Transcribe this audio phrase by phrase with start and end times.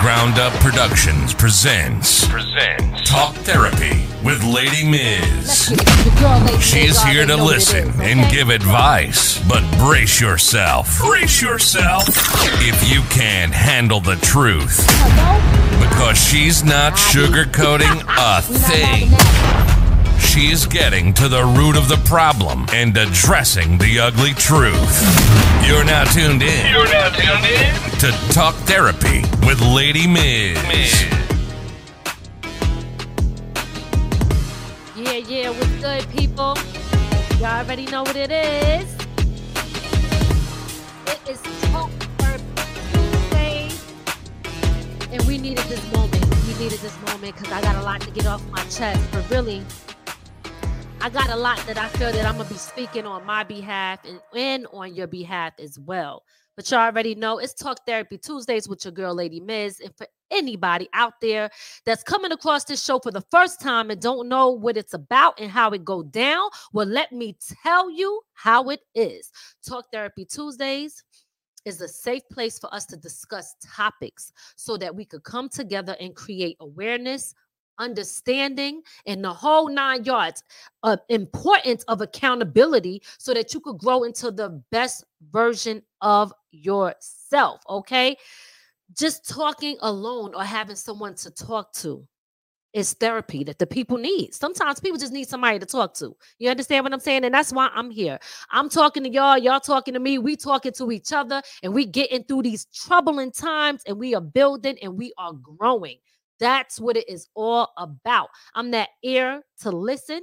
[0.00, 5.68] Ground Up Productions presents presents Talk Therapy with Lady Miz.
[6.58, 10.98] She's here to listen and give advice, but brace yourself.
[11.00, 12.06] Brace yourself
[12.62, 14.78] if you can't handle the truth.
[15.78, 19.10] Because she's not sugarcoating a thing.
[20.18, 25.02] She's getting to the root of the problem and addressing the ugly truth.
[25.66, 26.72] You're now tuned in.
[26.72, 30.56] You're now tuned in to Talk Therapy with Lady Miz.
[34.94, 36.56] Yeah, yeah, what's good, people?
[37.40, 38.94] Y'all already know what it is.
[41.08, 41.90] It is Talk
[42.92, 43.70] Tuesday.
[45.10, 46.24] And we needed this moment.
[46.46, 49.00] We needed this moment because I got a lot to get off my chest.
[49.10, 49.64] But really,
[51.00, 53.98] I got a lot that I feel that I'm gonna be speaking on my behalf
[54.04, 56.22] and, and on your behalf as well.
[56.60, 59.80] But y'all already know it's Talk Therapy Tuesdays with your girl, Lady Miz.
[59.80, 61.48] And for anybody out there
[61.86, 65.40] that's coming across this show for the first time and don't know what it's about
[65.40, 69.32] and how it go down, well, let me tell you how it is.
[69.66, 71.02] Talk Therapy Tuesdays
[71.64, 75.96] is a safe place for us to discuss topics so that we could come together
[75.98, 77.34] and create awareness,
[77.78, 80.42] understanding, and the whole nine yards
[80.82, 87.60] of importance of accountability so that you could grow into the best version of yourself.
[87.68, 88.16] Okay.
[88.96, 92.06] Just talking alone or having someone to talk to
[92.72, 94.34] is therapy that the people need.
[94.34, 96.16] Sometimes people just need somebody to talk to.
[96.38, 97.24] You understand what I'm saying?
[97.24, 98.18] And that's why I'm here.
[98.50, 101.84] I'm talking to y'all, y'all talking to me, we talking to each other, and we
[101.84, 105.98] getting through these troubling times and we are building and we are growing.
[106.40, 108.28] That's what it is all about.
[108.54, 110.20] I'm that ear to listen.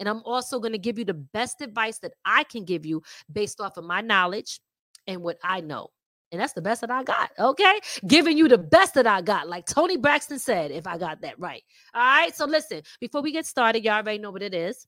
[0.00, 3.02] And I'm also going to give you the best advice that I can give you
[3.32, 4.60] based off of my knowledge
[5.08, 5.88] and what I know.
[6.30, 7.30] And that's the best that I got.
[7.38, 7.80] Okay.
[8.06, 11.38] Giving you the best that I got, like Toni Braxton said, if I got that
[11.40, 11.62] right.
[11.94, 12.34] All right.
[12.34, 14.86] So listen, before we get started, y'all already know what it is.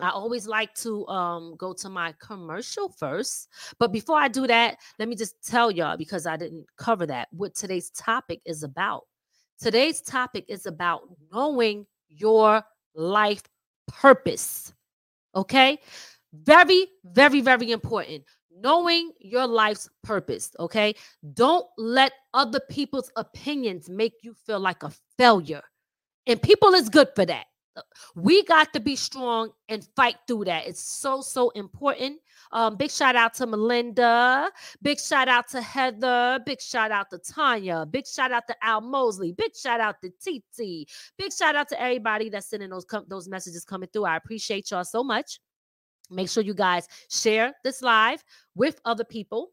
[0.00, 3.48] I always like to um, go to my commercial first.
[3.78, 7.28] But before I do that, let me just tell y'all, because I didn't cover that,
[7.32, 9.02] what today's topic is about.
[9.62, 11.02] Today's topic is about
[11.32, 12.64] knowing your
[12.96, 13.44] life
[13.86, 14.72] purpose.
[15.36, 15.78] Okay?
[16.32, 18.24] Very, very, very important.
[18.58, 20.50] Knowing your life's purpose.
[20.58, 20.96] Okay?
[21.34, 25.62] Don't let other people's opinions make you feel like a failure.
[26.26, 27.46] And people is good for that.
[28.16, 30.66] We got to be strong and fight through that.
[30.66, 32.18] It's so, so important.
[32.52, 34.50] Um, big shout out to Melinda.
[34.82, 36.38] Big shout out to Heather.
[36.44, 37.86] Big shout out to Tanya.
[37.86, 39.32] Big shout out to Al Mosley.
[39.32, 40.88] Big shout out to TT.
[41.16, 44.04] Big shout out to everybody that's sending those com- those messages coming through.
[44.04, 45.40] I appreciate y'all so much.
[46.10, 48.22] Make sure you guys share this live
[48.54, 49.52] with other people.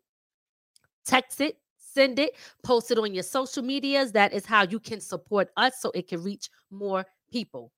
[1.06, 4.12] Text it, send it, post it on your social medias.
[4.12, 7.72] That is how you can support us so it can reach more people.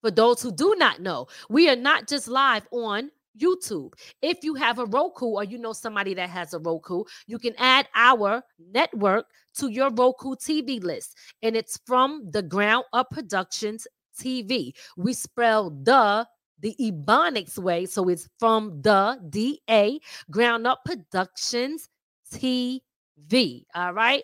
[0.00, 3.92] For those who do not know, we are not just live on YouTube.
[4.22, 7.54] If you have a Roku or you know somebody that has a Roku, you can
[7.58, 8.42] add our
[8.72, 9.26] network
[9.58, 11.16] to your Roku TV list.
[11.42, 13.86] And it's from the Ground Up Productions
[14.18, 14.72] TV.
[14.96, 16.26] We spell the
[16.60, 17.86] the Ebonics way.
[17.86, 19.98] So it's from the DA
[20.30, 21.88] Ground Up Productions
[22.32, 23.64] TV.
[23.74, 24.22] All right.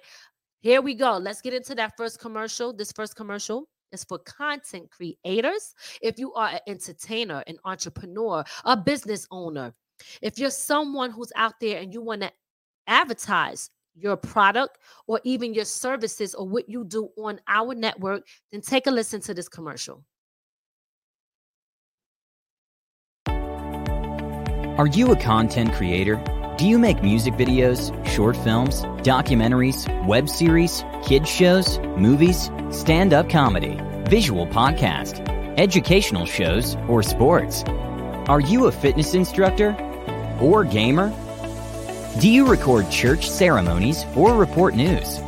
[0.60, 1.16] Here we go.
[1.16, 2.72] Let's get into that first commercial.
[2.72, 5.74] This first commercial is for content creators.
[6.02, 9.74] If you are an entertainer, an entrepreneur, a business owner,
[10.22, 12.32] if you're someone who's out there and you want to
[12.86, 18.60] advertise your product or even your services or what you do on our network, then
[18.60, 20.04] take a listen to this commercial.
[24.78, 26.22] Are you a content creator?
[26.56, 33.78] Do you make music videos, short films, documentaries, web series, kids shows, movies, stand-up comedy,
[34.08, 35.20] visual podcast,
[35.58, 37.62] educational shows, or sports?
[38.28, 39.76] Are you a fitness instructor
[40.40, 41.12] or gamer?
[42.20, 45.20] Do you record church ceremonies or report news?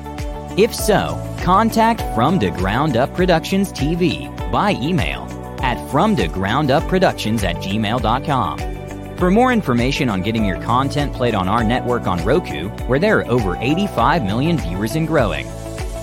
[0.56, 5.26] If so, contact From to Ground Up Productions TV by email
[5.60, 8.77] at from to ground up productions at gmail.com.
[9.18, 13.18] For more information on getting your content played on our network on Roku, where there
[13.18, 15.44] are over 85 million viewers and growing,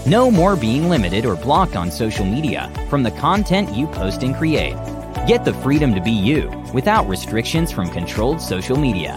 [0.05, 4.35] No more being limited or blocked on social media from the content you post and
[4.35, 4.75] create.
[5.27, 9.13] Get the freedom to be you without restrictions from controlled social media.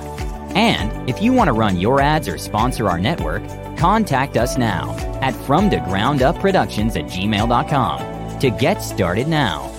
[0.55, 3.43] And if you want to run your ads or sponsor our network,
[3.77, 4.93] contact us now
[5.23, 9.78] at FromTheGroundUpProductions at gmail.com to get started now.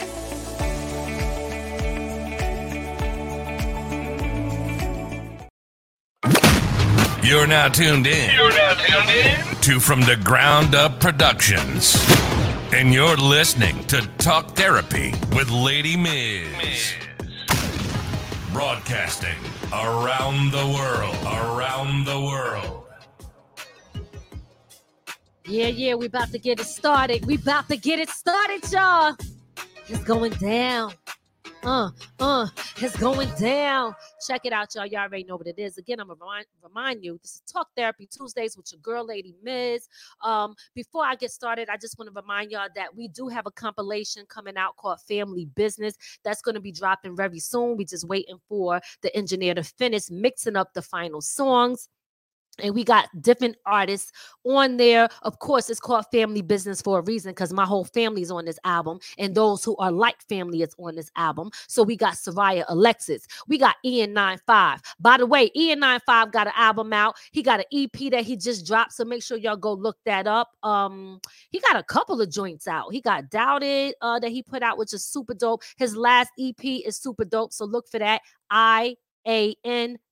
[7.30, 8.32] You're now tuned in.
[8.32, 11.96] You're now tuned in to From the Ground Up Productions.
[12.74, 16.48] And you're listening to Talk Therapy with Lady Miz.
[16.58, 16.92] Miz.
[18.52, 19.38] Broadcasting
[19.72, 22.88] around the world, around the world.
[25.46, 27.28] Yeah, yeah, we about to get it started.
[27.28, 29.16] We about to get it started, y'all.
[29.88, 30.94] It's going down
[31.64, 31.90] uh,
[32.20, 32.48] uh,
[32.78, 33.94] it's going down.
[34.28, 34.86] Check it out, y'all.
[34.86, 35.78] Y'all already know what it is.
[35.78, 39.36] Again, I'm gonna remind, remind you, this is Talk Therapy Tuesdays with your girl, Lady
[39.44, 39.88] Miz.
[40.24, 43.46] Um, before I get started, I just want to remind y'all that we do have
[43.46, 45.96] a compilation coming out called Family Business.
[46.24, 47.78] That's going to be dropping very soon.
[47.78, 51.90] We just waiting for the engineer to finish mixing up the final songs
[52.62, 54.12] and we got different artists
[54.44, 55.10] on there.
[55.24, 58.46] Of course, it's called Family Business for a reason because my whole family is on
[58.46, 61.52] this album, and those who are like family is on this album.
[61.68, 64.82] So we got Soraya Alexis, we got Ian 95.
[65.00, 67.16] By the way, Ian 95 got an album out.
[67.32, 68.94] He got an EP that he just dropped.
[68.94, 70.50] So make sure y'all go look that up.
[70.64, 71.20] Um,
[71.50, 72.92] he got a couple of joints out.
[72.92, 75.64] He got Doubted uh that he put out, which is super dope.
[75.78, 77.54] His last EP is super dope.
[77.54, 78.22] So look for that.
[78.50, 78.96] I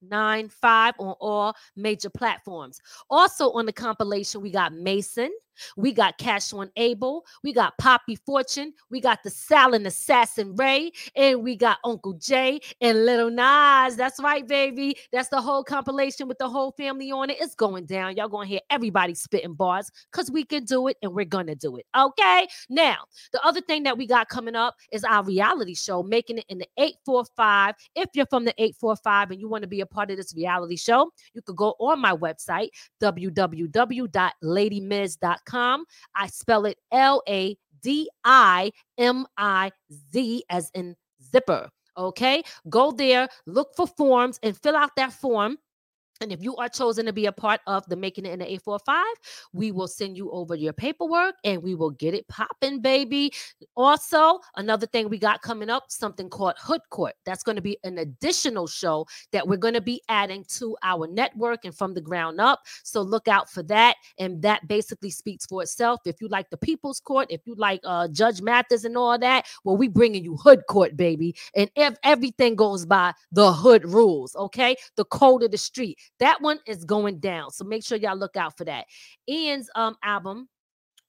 [0.04, 2.80] AN95 on all major platforms.
[3.10, 5.32] Also on the compilation, we got Mason,
[5.76, 7.26] we got Cash on Abel.
[7.44, 8.74] We got Poppy Fortune.
[8.90, 10.92] We got the Silent Assassin Ray.
[11.16, 13.96] And we got Uncle Jay and Little Nas.
[13.96, 14.98] That's right, baby.
[15.12, 17.38] That's the whole compilation with the whole family on it.
[17.40, 18.16] It's going down.
[18.16, 21.78] Y'all to hear everybody spitting bars because we can do it and we're to do
[21.78, 21.86] it.
[21.98, 22.48] Okay.
[22.70, 22.98] Now,
[23.32, 26.58] the other thing that we got coming up is our reality show, making it in
[26.58, 27.76] the 845.
[27.96, 30.78] If you're from the 845 and you want to be a part of this reality
[30.78, 32.70] show, you could go on my website,
[33.02, 35.86] www.ladymiz.com
[36.16, 39.72] I spell it L A D I M I
[40.12, 40.96] Z as in
[41.32, 41.70] zipper.
[41.98, 45.58] Okay, go there, look for forms, and fill out that form
[46.22, 48.46] and if you are chosen to be a part of the Making It in the
[48.46, 49.06] 845,
[49.54, 53.32] we will send you over your paperwork and we will get it popping, baby.
[53.76, 57.14] Also, another thing we got coming up, something called Hood Court.
[57.26, 61.08] That's going to be an additional show that we're going to be adding to our
[61.08, 62.62] network and from the ground up.
[62.84, 63.96] So look out for that.
[64.20, 66.02] And that basically speaks for itself.
[66.06, 69.46] If you like the People's Court, if you like uh, Judge Mathis and all that,
[69.64, 71.36] well, we bringing you Hood Court, baby.
[71.56, 74.76] And if everything goes by the hood rules, okay?
[74.96, 77.52] The code of the street that one is going down.
[77.52, 78.86] So make sure y'all look out for that.
[79.30, 80.50] Ian's um album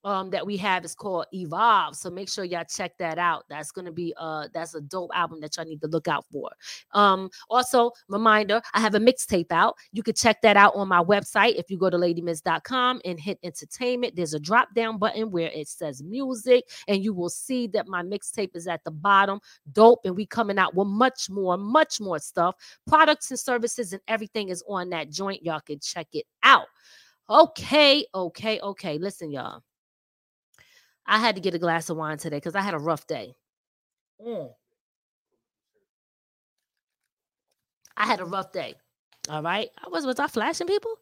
[0.05, 1.97] um that we have is called Evolve.
[1.97, 3.45] So make sure y'all check that out.
[3.49, 6.51] That's gonna be uh that's a dope album that y'all need to look out for.
[6.93, 9.75] Um also reminder, I have a mixtape out.
[9.93, 13.39] You can check that out on my website if you go to ladymiz.com and hit
[13.43, 14.17] entertainment.
[14.17, 18.03] There's a drop down button where it says music, and you will see that my
[18.03, 19.41] mixtape is at the bottom.
[19.73, 22.55] Dope, and we coming out with much more, much more stuff.
[22.87, 25.43] Products and services and everything is on that joint.
[25.43, 26.67] Y'all can check it out.
[27.31, 28.99] Okay, okay, okay.
[28.99, 29.63] Listen, y'all.
[31.09, 33.35] I had to get a glass of wine today because I had a rough day.
[34.25, 34.51] Mm.
[37.97, 38.75] I had a rough day.
[39.29, 39.71] All right.
[39.85, 40.93] I was was I flashing people?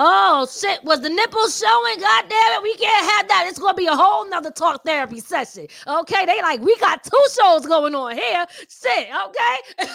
[0.00, 1.98] Oh shit, was the nipples showing?
[1.98, 3.46] God damn it, we can't have that.
[3.48, 5.66] It's gonna be a whole nother talk therapy session.
[5.86, 8.46] Okay, they like we got two shows going on here.
[8.68, 9.90] Shit, okay.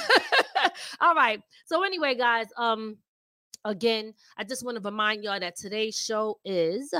[1.01, 1.41] All right.
[1.65, 2.97] So anyway, guys, um,
[3.63, 6.93] again, I just want to remind y'all that today's show is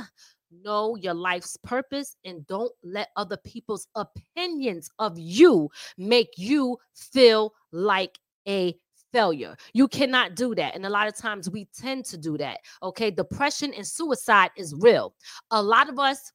[0.64, 7.54] know your life's purpose and don't let other people's opinions of you make you feel
[7.72, 8.18] like
[8.48, 8.76] a
[9.12, 9.56] failure.
[9.74, 10.76] You cannot do that.
[10.76, 12.60] And a lot of times we tend to do that.
[12.82, 13.12] Okay.
[13.12, 15.14] Depression and suicide is real.
[15.52, 16.32] A lot of us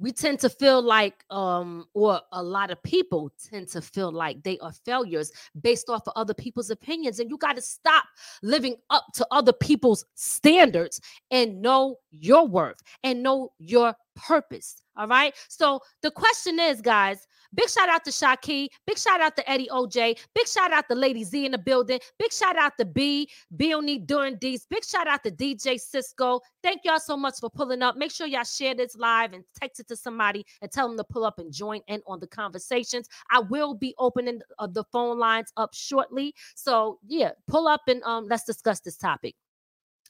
[0.00, 4.42] we tend to feel like um or a lot of people tend to feel like
[4.42, 5.30] they are failures
[5.60, 8.04] based off of other people's opinions and you got to stop
[8.42, 15.08] living up to other people's standards and know your worth and know your purpose all
[15.08, 15.34] right?
[15.48, 18.68] So the question is guys Big shout out to Shaki.
[18.86, 20.18] Big shout out to Eddie OJ.
[20.34, 21.98] Big shout out to Lady Z in the building.
[22.18, 24.66] Big shout out to B, Bioni during these.
[24.66, 26.40] Big shout out to DJ Cisco.
[26.62, 27.96] Thank y'all so much for pulling up.
[27.96, 31.04] Make sure y'all share this live and text it to somebody and tell them to
[31.04, 33.08] pull up and join in on the conversations.
[33.30, 36.34] I will be opening uh, the phone lines up shortly.
[36.54, 39.34] So yeah, pull up and um let's discuss this topic.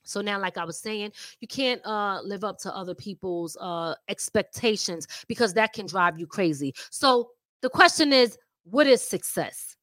[0.03, 3.95] So now, like I was saying, you can't uh, live up to other people's uh,
[4.09, 6.75] expectations because that can drive you crazy.
[6.91, 7.31] So
[7.63, 9.77] the question is, what is success?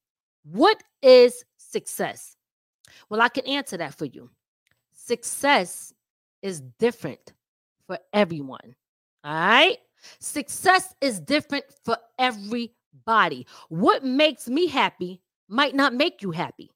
[0.43, 2.35] What is success?
[3.09, 4.29] Well, I can answer that for you.
[4.93, 5.93] Success
[6.41, 7.33] is different
[7.85, 8.75] for everyone.
[9.23, 9.77] All right.
[10.19, 13.47] Success is different for everybody.
[13.69, 16.71] What makes me happy might not make you happy.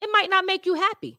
[0.00, 1.18] It might not make you happy.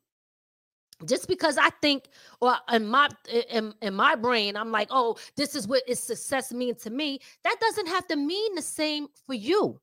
[1.05, 2.09] Just because I think,
[2.41, 3.07] or in my
[3.49, 7.19] in, in my brain, I'm like, oh, this is what is success mean to me.
[7.43, 9.79] That doesn't have to mean the same for you.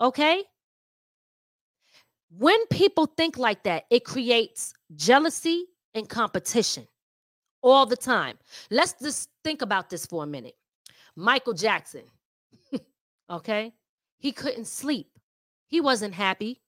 [0.00, 0.44] Okay.
[2.30, 6.86] When people think like that, it creates jealousy and competition
[7.62, 8.38] all the time.
[8.70, 10.56] Let's just think about this for a minute.
[11.16, 12.04] Michael Jackson,
[13.30, 13.72] okay?
[14.18, 15.10] He couldn't sleep.
[15.66, 16.60] He wasn't happy.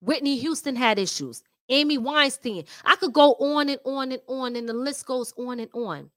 [0.00, 1.42] Whitney Houston had issues.
[1.72, 2.64] Amy Weinstein.
[2.84, 6.10] I could go on and on and on, and the list goes on and on.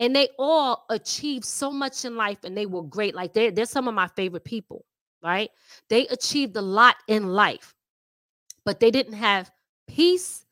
[0.00, 3.14] And they all achieved so much in life and they were great.
[3.14, 4.84] Like they're, they're some of my favorite people,
[5.22, 5.50] right?
[5.88, 7.74] They achieved a lot in life,
[8.64, 9.50] but they didn't have
[9.88, 10.44] peace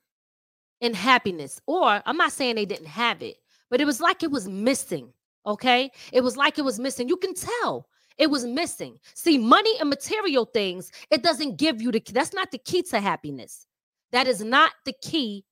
[0.81, 1.61] and happiness.
[1.67, 3.37] Or I'm not saying they didn't have it,
[3.71, 5.13] but it was like it was missing.
[5.47, 5.93] Okay.
[6.13, 7.09] It was like it was missing.
[7.09, 7.87] You can tell
[8.19, 8.99] it was missing.
[9.15, 13.01] See, money and material things, it doesn't give you the that's not the key to
[13.01, 13.67] happiness.
[14.13, 15.45] That is not the key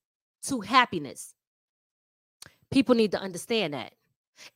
[0.45, 1.35] to happiness.
[2.71, 3.93] People need to understand that.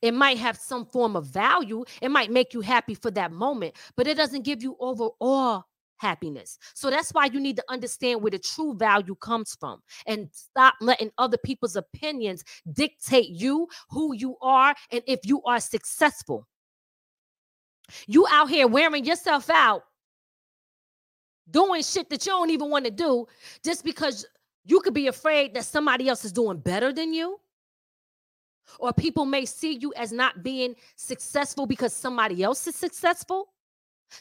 [0.01, 1.85] It might have some form of value.
[2.01, 5.63] It might make you happy for that moment, but it doesn't give you overall
[5.97, 6.57] happiness.
[6.73, 10.75] So that's why you need to understand where the true value comes from and stop
[10.81, 16.47] letting other people's opinions dictate you, who you are, and if you are successful.
[18.07, 19.83] You out here wearing yourself out,
[21.51, 23.27] doing shit that you don't even want to do
[23.63, 24.25] just because
[24.65, 27.39] you could be afraid that somebody else is doing better than you.
[28.79, 33.49] Or people may see you as not being successful because somebody else is successful.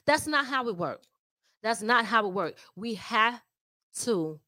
[0.06, 1.06] That's not how it works.
[1.62, 2.62] That's not how it works.
[2.74, 3.42] We have
[4.00, 4.40] to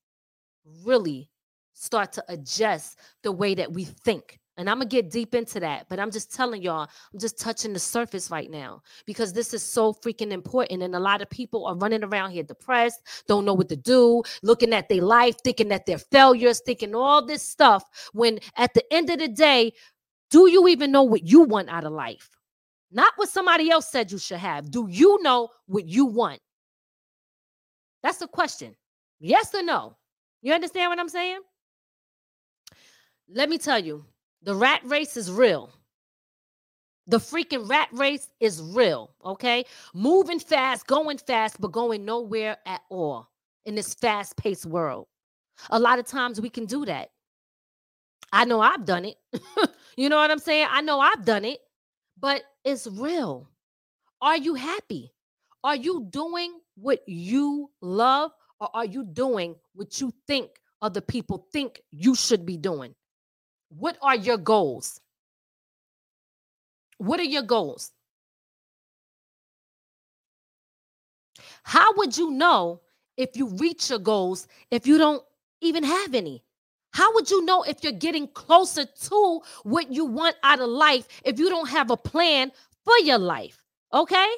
[0.85, 1.29] really
[1.75, 4.40] start to adjust the way that we think.
[4.57, 7.73] And I'm gonna get deep into that, but I'm just telling y'all, I'm just touching
[7.73, 10.83] the surface right now because this is so freaking important.
[10.83, 14.23] And a lot of people are running around here depressed, don't know what to do,
[14.43, 17.85] looking at their life, thinking that they're failures, thinking all this stuff.
[18.13, 19.73] When at the end of the day,
[20.31, 22.29] do you even know what you want out of life?
[22.93, 24.71] Not what somebody else said you should have.
[24.71, 26.41] Do you know what you want?
[28.03, 28.75] That's the question.
[29.21, 29.97] Yes or no?
[30.43, 31.41] You understand what I'm saying?
[33.33, 34.05] Let me tell you,
[34.43, 35.71] the rat race is real.
[37.07, 39.65] The freaking rat race is real, okay?
[39.95, 43.29] Moving fast, going fast, but going nowhere at all
[43.65, 45.07] in this fast paced world.
[45.71, 47.11] A lot of times we can do that.
[48.33, 49.17] I know I've done it.
[49.97, 50.69] you know what I'm saying?
[50.71, 51.59] I know I've done it,
[52.19, 53.49] but it's real.
[54.23, 55.13] Are you happy?
[55.65, 58.31] Are you doing what you love
[58.61, 62.95] or are you doing what you think other people think you should be doing?
[63.71, 65.01] What are your goals?
[66.99, 67.93] What are your goals?
[71.63, 72.81] How would you know
[73.17, 75.23] if you reach your goals if you don't
[75.61, 76.43] even have any?
[76.93, 81.07] How would you know if you're getting closer to what you want out of life
[81.25, 82.51] if you don't have a plan
[82.85, 83.63] for your life?
[83.95, 84.29] Okay?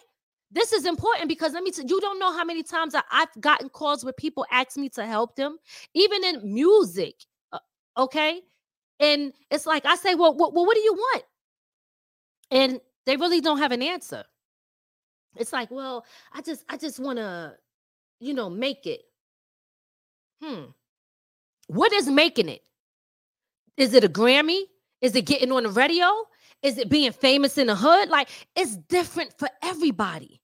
[0.50, 3.40] This is important because let me tell you, don't know how many times I, I've
[3.40, 5.56] gotten calls where people ask me to help them,
[5.94, 7.14] even in music.
[7.50, 7.58] Uh,
[7.96, 8.42] okay.
[9.00, 11.24] And it's like I say, well, well, what do you want?
[12.50, 14.24] And they really don't have an answer.
[15.36, 17.54] It's like, well, I just, I just want to,
[18.20, 19.00] you know, make it.
[20.42, 20.64] Hmm.
[21.68, 22.62] What is making it?
[23.76, 24.62] Is it a Grammy?
[25.00, 26.06] Is it getting on the radio?
[26.62, 28.08] Is it being famous in the hood?
[28.08, 30.40] Like it's different for everybody.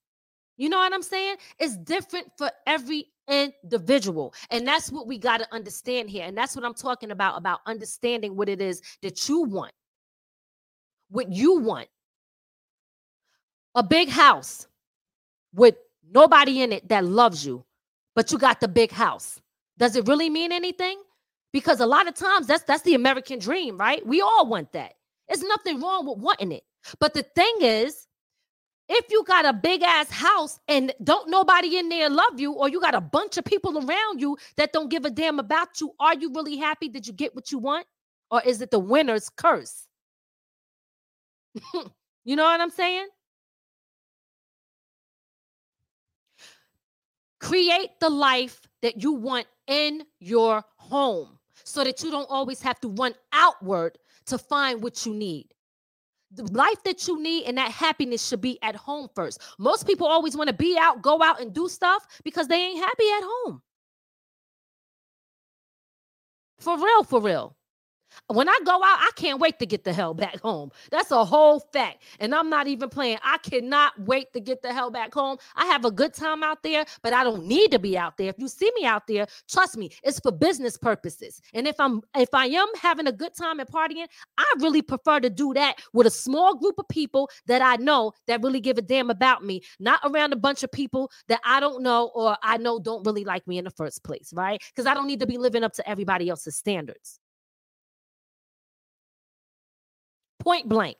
[0.57, 1.37] You know what I'm saying?
[1.59, 4.35] It's different for every individual.
[4.51, 6.25] And that's what we got to understand here.
[6.25, 9.73] And that's what I'm talking about about understanding what it is that you want.
[11.11, 11.89] What you want.
[13.75, 14.67] A big house
[15.55, 15.77] with
[16.11, 17.65] nobody in it that loves you,
[18.15, 19.41] but you got the big house.
[19.79, 21.01] Does it really mean anything?
[21.53, 24.05] Because a lot of times that's that's the American dream, right?
[24.05, 24.95] We all want that.
[25.29, 26.65] There's nothing wrong with wanting it.
[26.99, 28.08] But the thing is,
[28.89, 32.69] if you got a big ass house and don't nobody in there love you, or
[32.69, 35.93] you got a bunch of people around you that don't give a damn about you,
[36.01, 36.89] are you really happy?
[36.89, 37.87] Did you get what you want?
[38.31, 39.87] Or is it the winner's curse?
[42.25, 43.09] you know what I'm saying?
[47.41, 51.39] Create the life that you want in your home.
[51.65, 55.53] so that you don't always have to run outward to find what you need.
[56.33, 59.41] The life that you need and that happiness should be at home first.
[59.59, 62.79] Most people always want to be out, go out and do stuff because they ain't
[62.79, 63.63] happy at home.
[66.59, 67.58] For real, for real.
[68.27, 70.71] When I go out, I can't wait to get the hell back home.
[70.91, 72.03] That's a whole fact.
[72.21, 73.19] And I'm not even playing.
[73.23, 75.39] I cannot wait to get the hell back home.
[75.57, 78.29] I have a good time out there, but I don't need to be out there.
[78.29, 81.41] If you see me out there, trust me, it's for business purposes.
[81.55, 84.07] And if I'm if I am having a good time and partying,
[84.37, 88.13] I really prefer to do that with a small group of people that I know
[88.27, 91.61] that really give a damn about me, not around a bunch of people that I
[91.61, 94.61] don't know or I know don't really like me in the first place, right?
[94.75, 97.21] Because I don't need to be living up to everybody else's standards.
[100.49, 100.97] Point blank.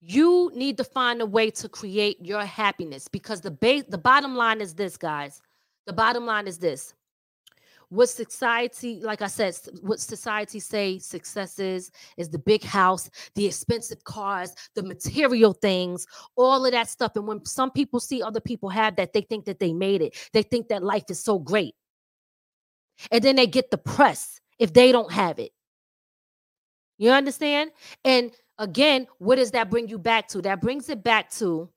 [0.00, 4.34] You need to find a way to create your happiness because the base the bottom
[4.36, 5.42] line is this, guys.
[5.86, 6.94] The bottom line is this.
[7.90, 13.44] What society, like I said, what society say success is, is the big house, the
[13.44, 17.12] expensive cars, the material things, all of that stuff.
[17.16, 20.16] And when some people see other people have that, they think that they made it.
[20.32, 21.74] They think that life is so great.
[23.12, 25.52] And then they get depressed if they don't have it.
[27.04, 27.70] You understand?
[28.06, 30.40] And again, what does that bring you back to?
[30.40, 31.68] That brings it back to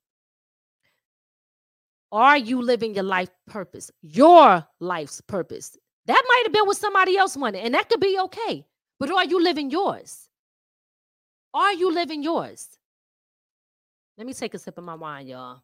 [2.13, 3.91] are you living your life purpose?
[4.01, 5.77] Your life's purpose.
[6.05, 8.65] That might have been what somebody else wanted, and that could be okay.
[9.01, 10.29] But are you living yours?
[11.53, 12.69] Are you living yours?
[14.17, 15.61] Let me take a sip of my wine, y'all.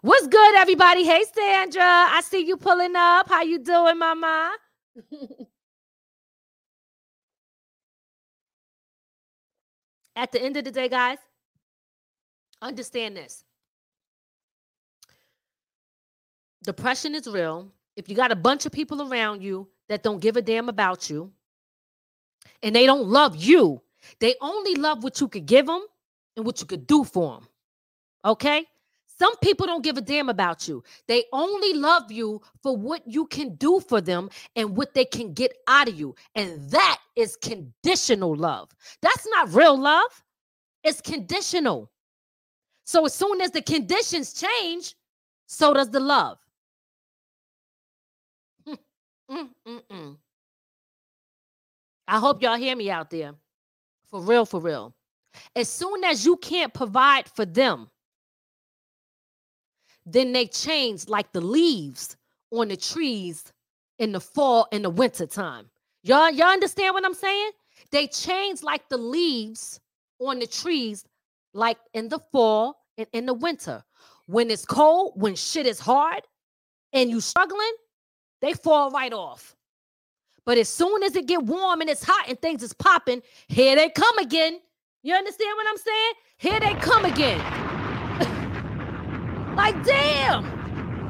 [0.00, 1.04] What's good, everybody?
[1.04, 1.84] Hey, Sandra.
[1.84, 3.28] I see you pulling up.
[3.28, 4.56] How you doing, mama?
[10.18, 11.18] At the end of the day, guys,
[12.60, 13.44] understand this.
[16.64, 17.70] Depression is real.
[17.94, 21.08] If you got a bunch of people around you that don't give a damn about
[21.08, 21.30] you
[22.64, 23.80] and they don't love you,
[24.18, 25.86] they only love what you could give them
[26.36, 27.48] and what you could do for them.
[28.24, 28.66] Okay?
[29.06, 30.82] Some people don't give a damn about you.
[31.06, 35.32] They only love you for what you can do for them and what they can
[35.32, 36.16] get out of you.
[36.34, 38.70] And that is conditional love.
[39.02, 40.22] That's not real love,
[40.84, 41.90] it's conditional.
[42.84, 44.94] So as soon as the conditions change,
[45.46, 46.38] so does the love.
[49.30, 50.16] Mm-mm-mm.
[52.06, 53.34] I hope y'all hear me out there.
[54.10, 54.94] For real, for real.
[55.54, 57.90] As soon as you can't provide for them,
[60.06, 62.16] then they change like the leaves
[62.50, 63.52] on the trees
[63.98, 65.68] in the fall and the winter time.
[66.08, 67.50] Y'all, y'all understand what I'm saying?
[67.90, 69.78] They change like the leaves
[70.18, 71.04] on the trees,
[71.52, 73.84] like in the fall and in the winter.
[74.24, 76.22] When it's cold, when shit is hard
[76.94, 77.74] and you struggling,
[78.40, 79.54] they fall right off.
[80.46, 83.76] But as soon as it get warm and it's hot and things is popping, here
[83.76, 84.60] they come again.
[85.02, 86.12] You understand what I'm saying?
[86.38, 87.40] Here they come again.
[89.58, 90.44] Like, damn.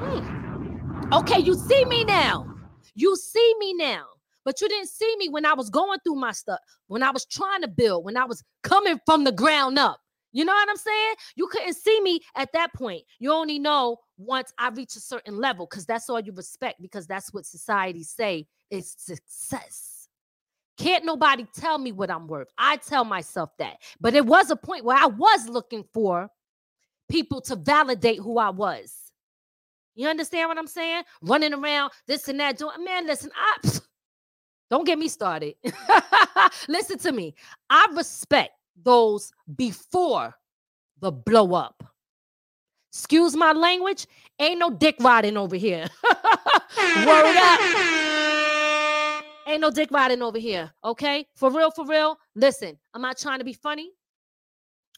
[0.00, 1.14] Hmm.
[1.14, 2.46] Okay, you see me now.
[2.94, 4.06] You see me now.
[4.48, 7.26] But you didn't see me when I was going through my stuff, when I was
[7.26, 10.00] trying to build, when I was coming from the ground up.
[10.32, 11.14] You know what I'm saying?
[11.36, 13.02] You couldn't see me at that point.
[13.18, 17.06] You only know once I reach a certain level because that's all you respect because
[17.06, 20.08] that's what society say is success.
[20.78, 22.48] Can't nobody tell me what I'm worth.
[22.56, 23.76] I tell myself that.
[24.00, 26.30] But it was a point where I was looking for
[27.10, 29.12] people to validate who I was.
[29.94, 31.02] You understand what I'm saying?
[31.20, 33.78] Running around, this and that, doing man, listen, I
[34.70, 35.54] don't get me started.
[36.68, 37.34] listen to me.
[37.70, 38.52] I respect
[38.82, 40.34] those before
[41.00, 41.82] the blow up.
[42.92, 44.06] Excuse my language,
[44.38, 45.86] ain't no dick riding over here.
[46.80, 47.60] Up.
[49.46, 50.70] Ain't no dick riding over here.
[50.84, 51.26] Okay?
[51.34, 52.18] For real, for real.
[52.34, 53.90] Listen, I'm not trying to be funny.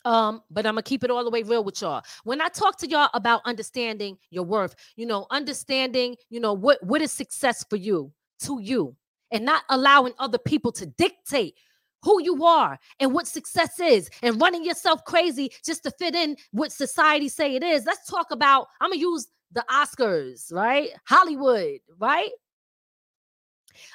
[0.05, 2.03] Um, but I'm gonna keep it all the way real with y'all.
[2.25, 6.83] When I talk to y'all about understanding your worth, you know, understanding, you know, what
[6.83, 8.11] what is success for you
[8.45, 8.97] to you,
[9.31, 11.55] and not allowing other people to dictate
[12.03, 16.37] who you are and what success is and running yourself crazy just to fit in
[16.53, 17.85] what society say it is.
[17.85, 20.91] Let's talk about I'm gonna use the Oscars, right?
[21.05, 22.31] Hollywood, right?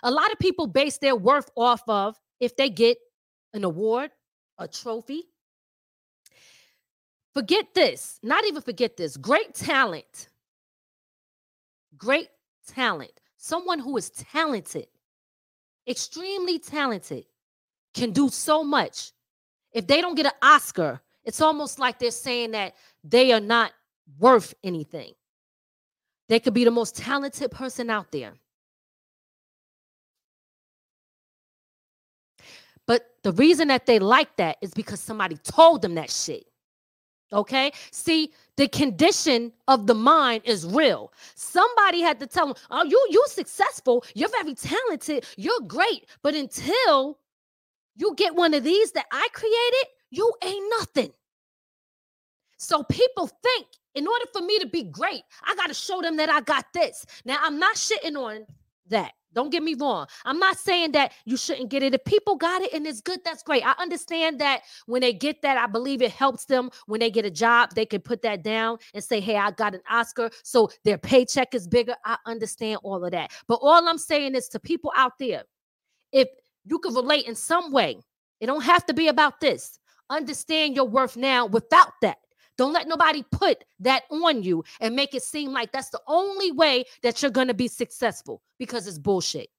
[0.03, 2.97] A lot of people base their worth off of if they get
[3.53, 4.11] an award,
[4.57, 5.23] a trophy,
[7.35, 9.17] Forget this, not even forget this.
[9.17, 10.29] Great talent,
[11.97, 12.29] great
[12.65, 14.87] talent, someone who is talented,
[15.87, 17.25] extremely talented,
[17.93, 19.11] can do so much.
[19.71, 23.71] If they don't get an Oscar, it's almost like they're saying that they are not
[24.19, 25.13] worth anything.
[26.29, 28.33] They could be the most talented person out there.
[32.87, 36.45] But the reason that they like that is because somebody told them that shit.
[37.33, 37.71] Okay.
[37.91, 41.11] See, the condition of the mind is real.
[41.35, 44.03] Somebody had to tell them, "Oh, you you successful.
[44.13, 45.25] You're very talented.
[45.37, 47.19] You're great." But until
[47.95, 51.13] you get one of these that I created, you ain't nothing.
[52.57, 56.17] So people think in order for me to be great, I got to show them
[56.17, 57.05] that I got this.
[57.23, 58.45] Now, I'm not shitting on
[58.89, 59.13] that.
[59.35, 60.07] Don't get me wrong.
[60.23, 61.93] I'm not saying that you shouldn't get it.
[61.93, 63.65] If people got it and it's good, that's great.
[63.65, 67.25] I understand that when they get that, I believe it helps them when they get
[67.25, 67.75] a job.
[67.75, 70.29] They can put that down and say, Hey, I got an Oscar.
[70.43, 71.95] So their paycheck is bigger.
[72.05, 73.31] I understand all of that.
[73.47, 75.43] But all I'm saying is to people out there,
[76.13, 76.29] if
[76.63, 77.97] you can relate in some way,
[78.39, 79.79] it don't have to be about this.
[80.09, 82.19] Understand your worth now without that.
[82.57, 86.51] Don't let nobody put that on you and make it seem like that's the only
[86.51, 89.49] way that you're going to be successful because it's bullshit.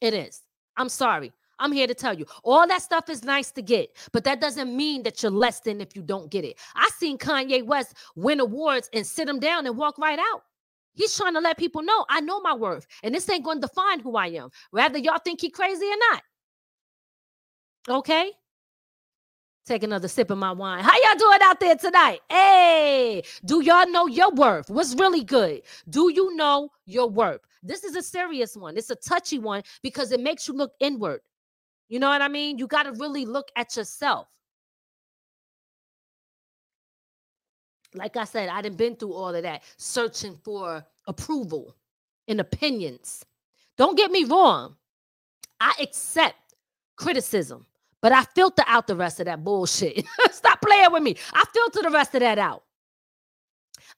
[0.00, 0.42] It is.
[0.76, 1.32] I'm sorry.
[1.58, 4.74] I'm here to tell you all that stuff is nice to get, but that doesn't
[4.74, 6.58] mean that you're less than if you don't get it.
[6.74, 10.42] I seen Kanye West win awards and sit him down and walk right out.
[10.94, 13.68] He's trying to let people know I know my worth, and this ain't going to
[13.68, 14.50] define who I am.
[14.72, 16.22] Rather, y'all think he crazy or not.
[17.98, 18.32] Okay?
[19.70, 20.82] Take another sip of my wine.
[20.82, 22.18] How y'all doing out there tonight?
[22.28, 24.68] Hey, do y'all know your worth?
[24.68, 25.62] What's really good?
[25.88, 27.42] Do you know your worth?
[27.62, 28.76] This is a serious one.
[28.76, 31.20] It's a touchy one because it makes you look inward.
[31.88, 32.58] You know what I mean?
[32.58, 34.26] You got to really look at yourself.
[37.94, 41.76] Like I said, I didn't been through all of that, searching for approval
[42.26, 43.24] and opinions.
[43.78, 44.74] Don't get me wrong.
[45.60, 46.56] I accept
[46.96, 47.66] criticism.
[48.02, 50.04] But I filter out the rest of that bullshit.
[50.30, 51.16] Stop playing with me.
[51.32, 52.62] I filter the rest of that out.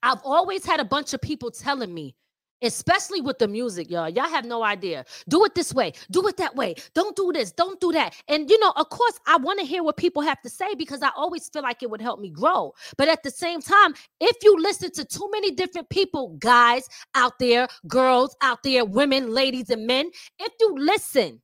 [0.03, 2.17] I've always had a bunch of people telling me,
[2.63, 4.09] especially with the music, y'all.
[4.09, 5.05] Y'all have no idea.
[5.29, 6.75] Do it this way, do it that way.
[6.95, 8.15] Don't do this, don't do that.
[8.29, 11.03] And, you know, of course, I want to hear what people have to say because
[11.03, 12.73] I always feel like it would help me grow.
[12.97, 17.39] But at the same time, if you listen to too many different people, guys out
[17.39, 21.41] there, girls out there, women, ladies, and men, if you listen,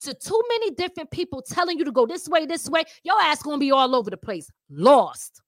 [0.00, 3.42] to too many different people telling you to go this way, this way, your ass
[3.42, 5.42] gonna be all over the place, lost,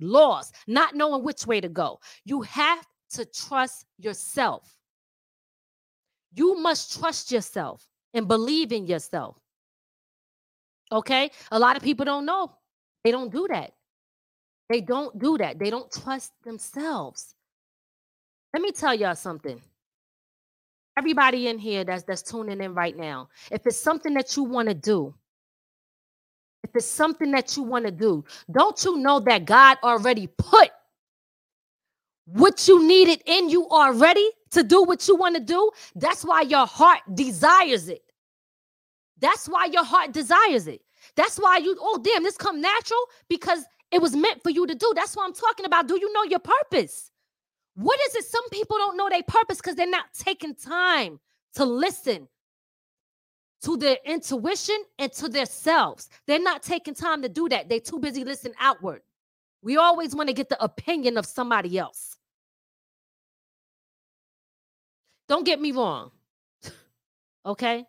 [0.00, 2.00] lost, not knowing which way to go.
[2.24, 4.76] You have to trust yourself.
[6.34, 9.38] You must trust yourself and believe in yourself.
[10.90, 11.30] Okay?
[11.50, 12.52] A lot of people don't know.
[13.04, 13.72] They don't do that.
[14.68, 15.58] They don't do that.
[15.58, 17.34] They don't trust themselves.
[18.52, 19.60] Let me tell y'all something
[20.98, 24.68] everybody in here that's that's tuning in right now if it's something that you want
[24.68, 25.14] to do
[26.64, 30.70] if it's something that you want to do don't you know that god already put
[32.32, 35.70] what you needed in you already to do what you want to do?
[35.94, 38.02] That's why your heart desires it.
[39.18, 40.82] That's why your heart desires it.
[41.16, 44.74] That's why you oh damn this come natural because it was meant for you to
[44.74, 44.92] do.
[44.94, 47.10] That's what i'm talking about do you know your purpose
[47.78, 48.24] what is it?
[48.24, 51.20] Some people don't know their purpose because they're not taking time
[51.54, 52.26] to listen
[53.62, 56.08] to their intuition and to themselves.
[56.26, 57.68] They're not taking time to do that.
[57.68, 59.02] They're too busy listening outward.
[59.62, 62.16] We always want to get the opinion of somebody else.
[65.28, 66.10] Don't get me wrong.
[67.46, 67.86] okay?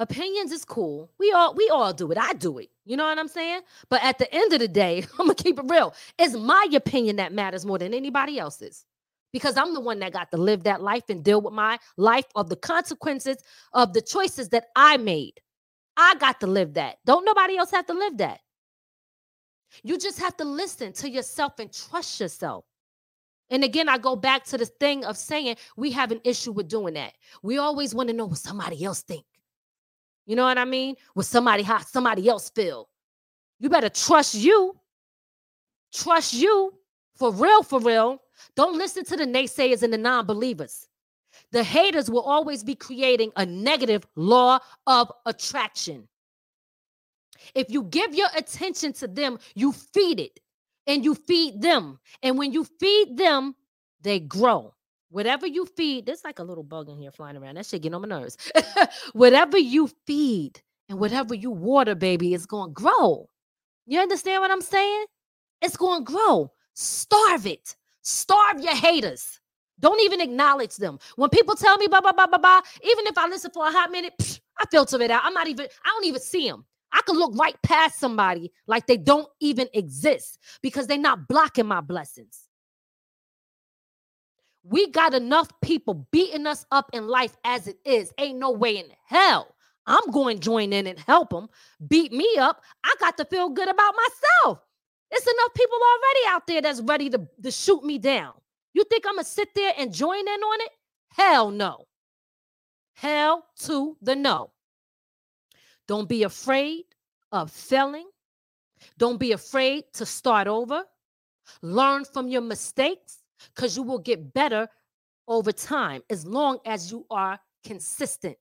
[0.00, 1.12] Opinions is cool.
[1.20, 2.18] We all we all do it.
[2.18, 2.70] I do it.
[2.84, 3.60] You know what I'm saying?
[3.88, 5.94] But at the end of the day, I'm gonna keep it real.
[6.18, 8.84] It's my opinion that matters more than anybody else's
[9.36, 12.24] because I'm the one that got to live that life and deal with my life
[12.36, 13.36] of the consequences
[13.74, 15.34] of the choices that I made.
[15.94, 16.96] I got to live that.
[17.04, 18.40] Don't nobody else have to live that.
[19.82, 22.64] You just have to listen to yourself and trust yourself.
[23.50, 26.68] And again, I go back to the thing of saying we have an issue with
[26.68, 27.12] doing that.
[27.42, 29.26] We always want to know what somebody else think.
[30.24, 30.96] You know what I mean?
[31.12, 32.88] What somebody how somebody else feel.
[33.60, 34.80] You better trust you.
[35.92, 36.72] Trust you
[37.16, 38.22] for real, for real.
[38.54, 40.88] Don't listen to the naysayers and the non believers.
[41.52, 46.08] The haters will always be creating a negative law of attraction.
[47.54, 50.40] If you give your attention to them, you feed it
[50.86, 51.98] and you feed them.
[52.22, 53.54] And when you feed them,
[54.02, 54.74] they grow.
[55.10, 57.56] Whatever you feed, there's like a little bug in here flying around.
[57.56, 58.36] That shit getting on my nerves.
[59.12, 63.28] whatever you feed and whatever you water, baby, is going to grow.
[63.86, 65.06] You understand what I'm saying?
[65.62, 66.52] It's going to grow.
[66.74, 67.76] Starve it.
[68.08, 69.40] Starve your haters.
[69.80, 71.00] Don't even acknowledge them.
[71.16, 73.72] When people tell me blah blah blah blah blah, even if I listen for a
[73.72, 75.22] hot minute, psh, I filter it out.
[75.24, 75.66] I'm not even.
[75.84, 76.64] I don't even see them.
[76.92, 81.66] I can look right past somebody like they don't even exist because they're not blocking
[81.66, 82.42] my blessings.
[84.62, 88.12] We got enough people beating us up in life as it is.
[88.18, 89.48] Ain't no way in hell
[89.86, 91.48] I'm going to join in and help them
[91.88, 92.62] beat me up.
[92.84, 94.65] I got to feel good about myself.
[95.10, 98.32] It's enough people already out there that's ready to, to shoot me down.
[98.74, 100.70] You think I'm going to sit there and join in on it?
[101.08, 101.86] Hell no.
[102.94, 104.50] Hell to the no.
[105.86, 106.84] Don't be afraid
[107.32, 108.08] of failing.
[108.98, 110.82] Don't be afraid to start over.
[111.62, 113.22] Learn from your mistakes
[113.54, 114.68] because you will get better
[115.28, 118.38] over time as long as you are consistent.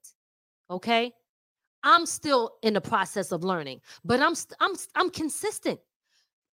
[0.70, 1.14] Okay?
[1.84, 5.80] I'm still in the process of learning, but I'm st- I'm I'm consistent.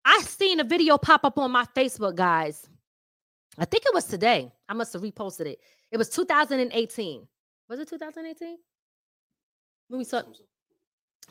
[0.07, 2.69] I seen a video pop up on my Facebook, guys.
[3.57, 4.49] I think it was today.
[4.69, 5.59] I must have reposted it.
[5.91, 7.27] It was 2018.
[7.67, 8.57] Was it 2018?
[9.89, 10.21] When we saw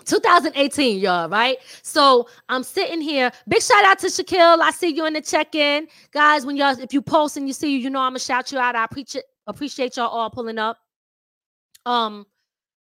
[0.04, 1.56] 2018, y'all, right?
[1.80, 3.32] So I'm sitting here.
[3.48, 4.60] Big shout out to Shaquille.
[4.60, 5.88] I see you in the check-in.
[6.12, 8.52] Guys, when y'all, if you post and you see you, you know I'm gonna shout
[8.52, 8.76] you out.
[8.76, 10.76] I appreciate appreciate y'all all pulling up.
[11.86, 12.26] Um,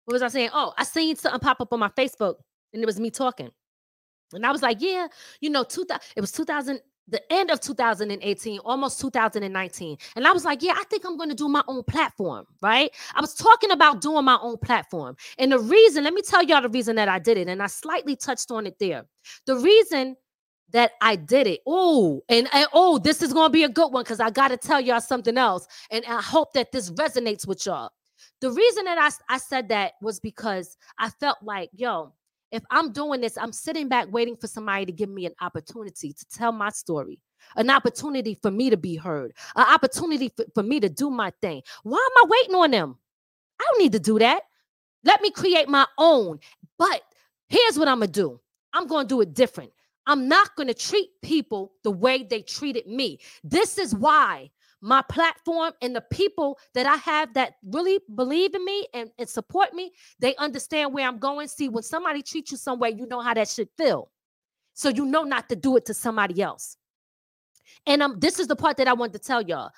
[0.04, 0.50] what was I saying?
[0.52, 2.36] Oh, I seen something pop up on my Facebook,
[2.74, 3.52] and it was me talking.
[4.34, 5.08] And I was like, yeah,
[5.42, 9.98] you know, 2000, it was 2000, the end of 2018, almost 2019.
[10.16, 12.92] And I was like, yeah, I think I'm going to do my own platform, right?
[13.14, 15.16] I was talking about doing my own platform.
[15.38, 17.48] And the reason, let me tell y'all the reason that I did it.
[17.48, 19.06] And I slightly touched on it there.
[19.46, 20.16] The reason
[20.72, 21.62] that I did it.
[21.68, 24.50] Oh, and, and oh, this is going to be a good one because I got
[24.50, 25.68] to tell y'all something else.
[25.92, 27.92] And I hope that this resonates with y'all.
[28.42, 32.14] The reason that I, I said that was because I felt like, yo,
[32.56, 36.14] if I'm doing this, I'm sitting back waiting for somebody to give me an opportunity
[36.14, 37.20] to tell my story,
[37.56, 41.32] an opportunity for me to be heard, an opportunity for, for me to do my
[41.42, 41.62] thing.
[41.84, 42.98] Why am I waiting on them?
[43.60, 44.44] I don't need to do that.
[45.04, 46.40] Let me create my own.
[46.78, 47.02] But
[47.48, 48.42] here's what I'm going to do
[48.74, 49.72] I'm going to do it different.
[50.08, 53.20] I'm not going to treat people the way they treated me.
[53.44, 54.52] This is why
[54.86, 59.28] my platform and the people that I have that really believe in me and, and
[59.28, 61.48] support me, they understand where I'm going.
[61.48, 64.12] See, when somebody treats you some way, you know how that should feel.
[64.76, 66.78] So you know not to do it to somebody else.
[67.88, 69.72] And um, this is the part that I want to tell y'all.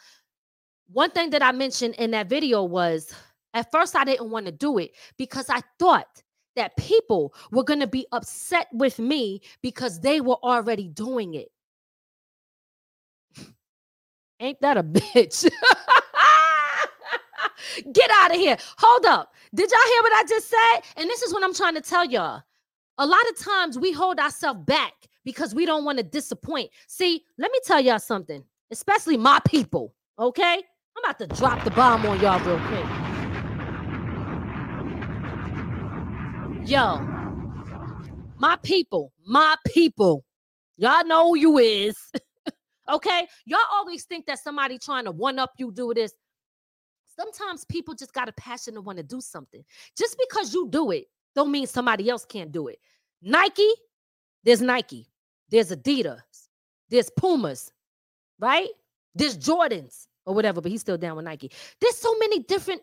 [0.92, 3.14] One thing that I mentioned in that video was
[3.54, 6.22] at first I didn't want to do it because I thought
[6.58, 11.48] that people were going to be upset with me because they were already doing it.
[14.40, 15.50] Ain't that a bitch?
[17.94, 18.58] Get out of here.
[18.78, 19.34] Hold up.
[19.54, 20.82] Did y'all hear what I just said?
[20.98, 22.42] And this is what I'm trying to tell y'all.
[23.00, 26.70] A lot of times we hold ourselves back because we don't want to disappoint.
[26.88, 30.54] See, let me tell y'all something, especially my people, okay?
[30.54, 32.86] I'm about to drop the bomb on y'all real quick.
[36.68, 36.98] Yo,
[38.38, 40.24] my people, my people,
[40.78, 41.98] y'all know who you is.
[42.90, 43.28] Okay.
[43.46, 46.14] Y'all always think that somebody trying to one up you do this.
[47.16, 49.64] Sometimes people just got a passion to want to do something.
[49.98, 52.80] Just because you do it, don't mean somebody else can't do it.
[53.22, 53.72] Nike,
[54.44, 55.10] there's Nike,
[55.50, 56.22] there's Adidas,
[56.90, 57.72] there's Pumas,
[58.40, 58.70] right?
[59.16, 61.52] There's Jordans or whatever, but he's still down with Nike.
[61.82, 62.82] There's so many different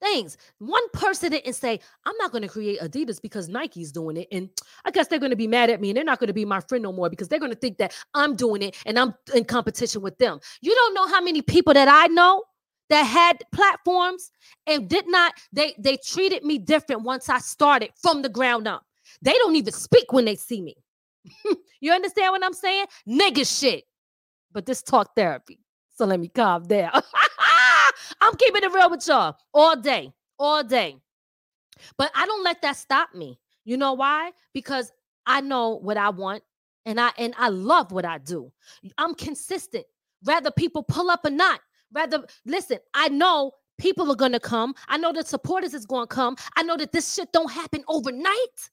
[0.00, 0.36] things.
[0.58, 4.28] One person didn't say, I'm not going to create Adidas because Nike's doing it.
[4.32, 4.48] And
[4.84, 6.44] I guess they're going to be mad at me and they're not going to be
[6.44, 9.14] my friend no more because they're going to think that I'm doing it and I'm
[9.34, 10.40] in competition with them.
[10.60, 12.44] You don't know how many people that I know
[12.88, 14.30] that had platforms
[14.66, 18.84] and did not, they, they treated me different once I started from the ground up.
[19.22, 20.76] They don't even speak when they see me.
[21.80, 22.86] you understand what I'm saying?
[23.08, 23.84] Nigga shit.
[24.52, 25.60] But this talk therapy.
[25.96, 27.02] So let me calm down.
[28.20, 30.96] I'm keeping it real with y'all all day, all day.
[31.96, 33.38] But I don't let that stop me.
[33.64, 34.32] You know why?
[34.52, 34.92] Because
[35.26, 36.42] I know what I want
[36.86, 38.52] and I and I love what I do.
[38.98, 39.86] I'm consistent.
[40.24, 41.60] Rather people pull up or not.
[41.92, 44.74] Rather listen, I know people are going to come.
[44.88, 46.36] I know that supporters is going to come.
[46.56, 48.70] I know that this shit don't happen overnight.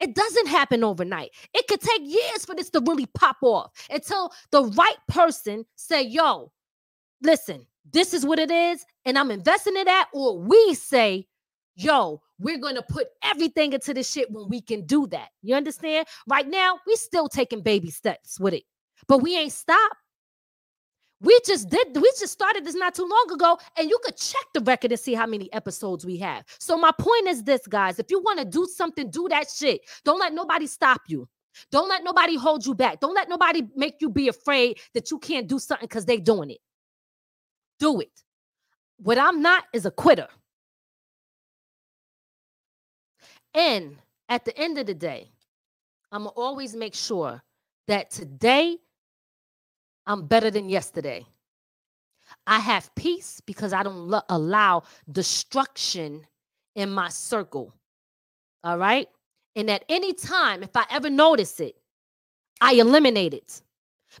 [0.00, 1.30] It doesn't happen overnight.
[1.54, 6.02] It could take years for this to really pop off until the right person say,
[6.02, 6.52] "Yo,
[7.22, 11.26] listen, this is what it is, and I'm investing in that, or we say,
[11.74, 15.28] yo, we're going to put everything into this shit when we can do that.
[15.42, 16.06] You understand?
[16.28, 18.64] Right now, we still taking baby steps with it,
[19.08, 19.96] but we ain't stopped.
[21.20, 24.44] We just did, we just started this not too long ago, and you could check
[24.54, 26.44] the record and see how many episodes we have.
[26.58, 29.82] So, my point is this, guys if you want to do something, do that shit.
[30.04, 31.28] Don't let nobody stop you.
[31.70, 32.98] Don't let nobody hold you back.
[32.98, 36.50] Don't let nobody make you be afraid that you can't do something because they doing
[36.50, 36.58] it
[37.82, 38.22] do it.
[38.98, 40.28] What I'm not is a quitter.
[43.54, 43.96] And
[44.28, 45.28] at the end of the day,
[46.12, 47.42] I'm going to always make sure
[47.88, 48.78] that today
[50.06, 51.26] I'm better than yesterday.
[52.46, 56.24] I have peace because I don't lo- allow destruction
[56.76, 57.74] in my circle.
[58.62, 59.08] All right.
[59.56, 61.74] And at any time, if I ever notice it,
[62.60, 63.60] I eliminate it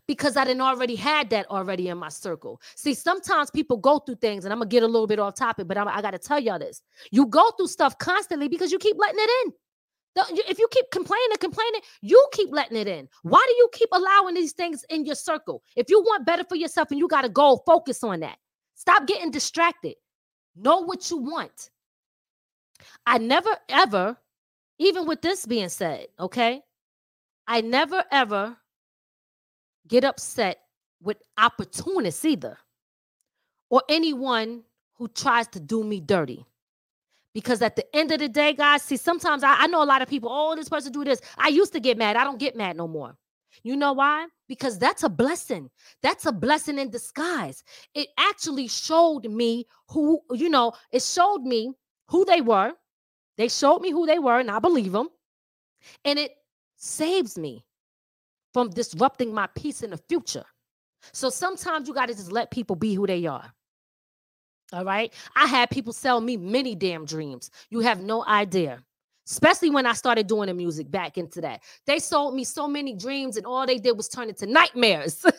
[0.06, 2.60] because I didn't already had that already in my circle.
[2.76, 5.68] See, sometimes people go through things, and I'm gonna get a little bit off topic,
[5.68, 8.78] but I'm, i got to tell y'all this: you go through stuff constantly because you
[8.78, 9.52] keep letting it in.
[10.14, 13.08] If you keep complaining, complaining, you keep letting it in.
[13.22, 15.62] Why do you keep allowing these things in your circle?
[15.74, 18.36] If you want better for yourself and you got a goal, focus on that.
[18.74, 19.94] Stop getting distracted.
[20.54, 21.70] Know what you want.
[23.06, 24.18] I never ever,
[24.78, 26.60] even with this being said, okay,
[27.46, 28.56] I never ever
[29.88, 30.58] get upset
[31.02, 32.58] with opportunists either
[33.70, 34.62] or anyone
[34.94, 36.44] who tries to do me dirty.
[37.34, 40.02] Because at the end of the day, guys, see, sometimes I, I know a lot
[40.02, 41.20] of people, oh, this person do this.
[41.38, 42.16] I used to get mad.
[42.16, 43.16] I don't get mad no more.
[43.62, 44.26] You know why?
[44.48, 45.70] Because that's a blessing.
[46.02, 47.64] That's a blessing in disguise.
[47.94, 51.72] It actually showed me who, you know, it showed me
[52.08, 52.72] who they were.
[53.38, 55.08] They showed me who they were, and I believe them.
[56.04, 56.32] And it
[56.76, 57.64] saves me
[58.52, 60.44] from disrupting my peace in the future.
[61.12, 63.52] So sometimes you got to just let people be who they are.
[64.72, 65.12] All right.
[65.36, 67.50] I had people sell me many damn dreams.
[67.70, 68.82] You have no idea.
[69.28, 71.62] Especially when I started doing the music back into that.
[71.86, 75.24] They sold me so many dreams, and all they did was turn into nightmares.
[75.24, 75.32] and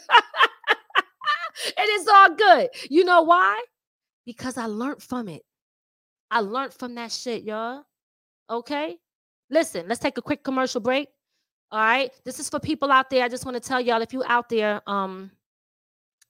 [1.78, 2.70] it's all good.
[2.90, 3.62] You know why?
[4.26, 5.42] Because I learned from it.
[6.32, 7.84] I learned from that shit, y'all.
[8.50, 8.98] Okay?
[9.50, 11.10] Listen, let's take a quick commercial break.
[11.74, 12.12] All right.
[12.24, 13.24] This is for people out there.
[13.24, 15.32] I just want to tell y'all if you out there um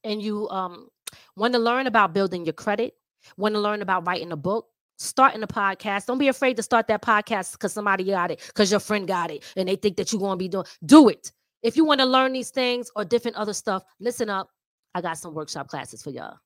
[0.05, 0.87] and you um
[1.35, 2.93] want to learn about building your credit,
[3.35, 6.05] want to learn about writing a book, starting a podcast.
[6.05, 9.31] Don't be afraid to start that podcast because somebody got it, because your friend got
[9.31, 10.63] it, and they think that you're going to be doing.
[10.85, 11.33] Do it.
[11.61, 14.49] If you want to learn these things or different other stuff, listen up.
[14.95, 16.37] I got some workshop classes for y'all.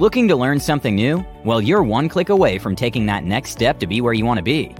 [0.00, 1.24] Looking to learn something new?
[1.44, 4.38] Well, you're one click away from taking that next step to be where you want
[4.38, 4.74] to be.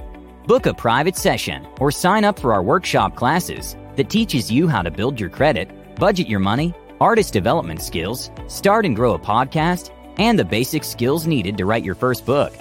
[0.49, 4.83] Book a private session or sign up for our workshop classes that teaches you how
[4.83, 9.91] to build your credit budget your money, artist development skills, start and grow a podcast,
[10.17, 12.57] and the basic skills needed to write your first book.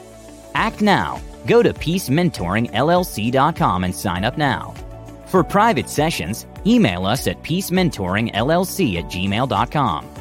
[0.53, 1.21] Act now.
[1.45, 4.73] Go to peacementoringllc.com and sign up now.
[5.27, 10.16] For private sessions, email us at peacementoringllc at gmail.com.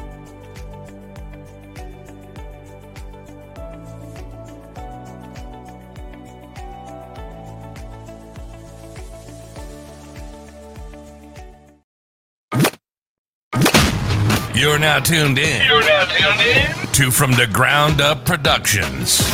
[14.77, 15.65] You're now tuned in.
[15.65, 19.27] You're now tuned in to From the Ground Up Productions.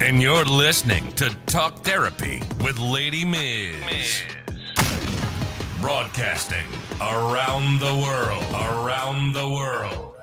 [0.00, 3.74] And you're listening to Talk Therapy with Lady Miz.
[3.84, 4.22] Miz.
[5.82, 6.64] Broadcasting
[6.98, 8.42] around the world.
[8.54, 10.14] Around the world.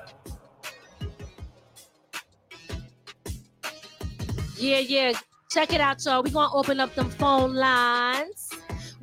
[4.56, 5.12] Yeah, yeah.
[5.52, 6.24] Check it out, y'all.
[6.24, 8.50] We're going to open up them phone lines.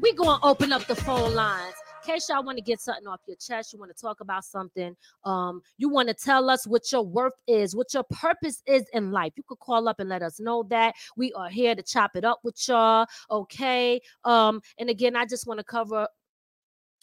[0.02, 3.22] We're going to open up the phone lines case y'all want to get something off
[3.28, 6.92] your chest, you want to talk about something, um, you want to tell us what
[6.92, 10.22] your worth is, what your purpose is in life, you could call up and let
[10.22, 10.96] us know that.
[11.18, 13.08] We are here to chop it up with y'all.
[13.30, 14.02] Okay.
[14.24, 16.08] Um, and again, I just want to cover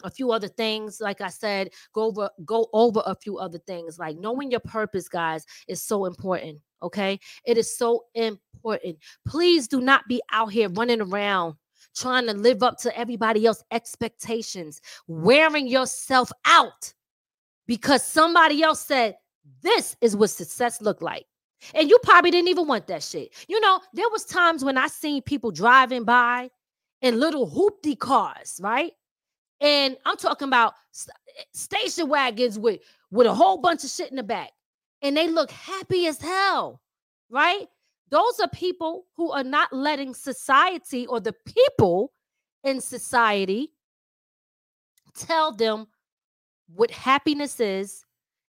[0.05, 4.01] a few other things like i said go over go over a few other things
[4.01, 8.97] like knowing your purpose guys is so important okay it is so important
[9.29, 11.55] please do not be out here running around
[11.95, 16.93] trying to live up to everybody else's expectations, wearing yourself out
[17.67, 19.17] because somebody else said
[19.63, 21.27] this is what success looked like.
[21.75, 23.33] And you probably didn't even want that shit.
[23.49, 26.51] You know, there was times when I seen people driving by
[27.03, 28.93] in little hoopty cars, right?
[29.61, 30.75] And I'm talking about
[31.39, 34.51] eh, station wagons with with a whole bunch of shit in the back.
[35.03, 36.81] And they look happy as hell,
[37.31, 37.69] right?
[38.13, 42.13] Those are people who are not letting society or the people
[42.63, 43.73] in society
[45.17, 45.87] tell them
[46.75, 48.05] what happiness is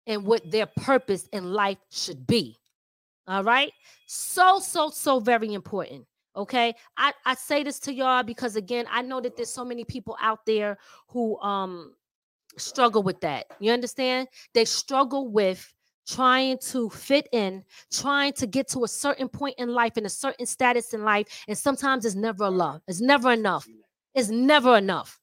[0.07, 2.57] and what their purpose in life should be.
[3.27, 3.73] All right.
[4.07, 6.05] So, so, so very important.
[6.37, 6.73] Okay.
[6.95, 10.17] I, I say this to y'all because again, I know that there's so many people
[10.21, 10.77] out there
[11.10, 11.95] who um
[12.57, 13.47] struggle with that.
[13.60, 14.29] You understand?
[14.53, 15.73] They struggle with
[16.10, 20.10] trying to fit in, trying to get to a certain point in life and a
[20.10, 21.27] certain status in life.
[21.47, 22.81] And sometimes it's never enough.
[22.87, 23.67] It's never enough.
[24.15, 25.19] It's never enough.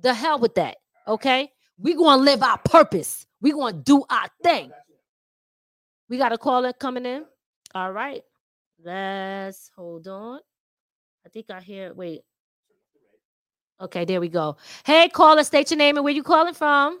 [0.00, 0.78] The hell with that.
[1.06, 1.50] Okay.
[1.78, 3.26] We're going to live our purpose.
[3.40, 4.70] We're going to do our thing.
[6.08, 7.24] We got a caller coming in.
[7.74, 8.22] All right.
[8.82, 10.40] Let's hold on.
[11.24, 11.92] I think I hear.
[11.92, 12.22] Wait.
[13.80, 14.56] Okay, there we go.
[14.86, 17.00] Hey, caller, state your name and where you calling from.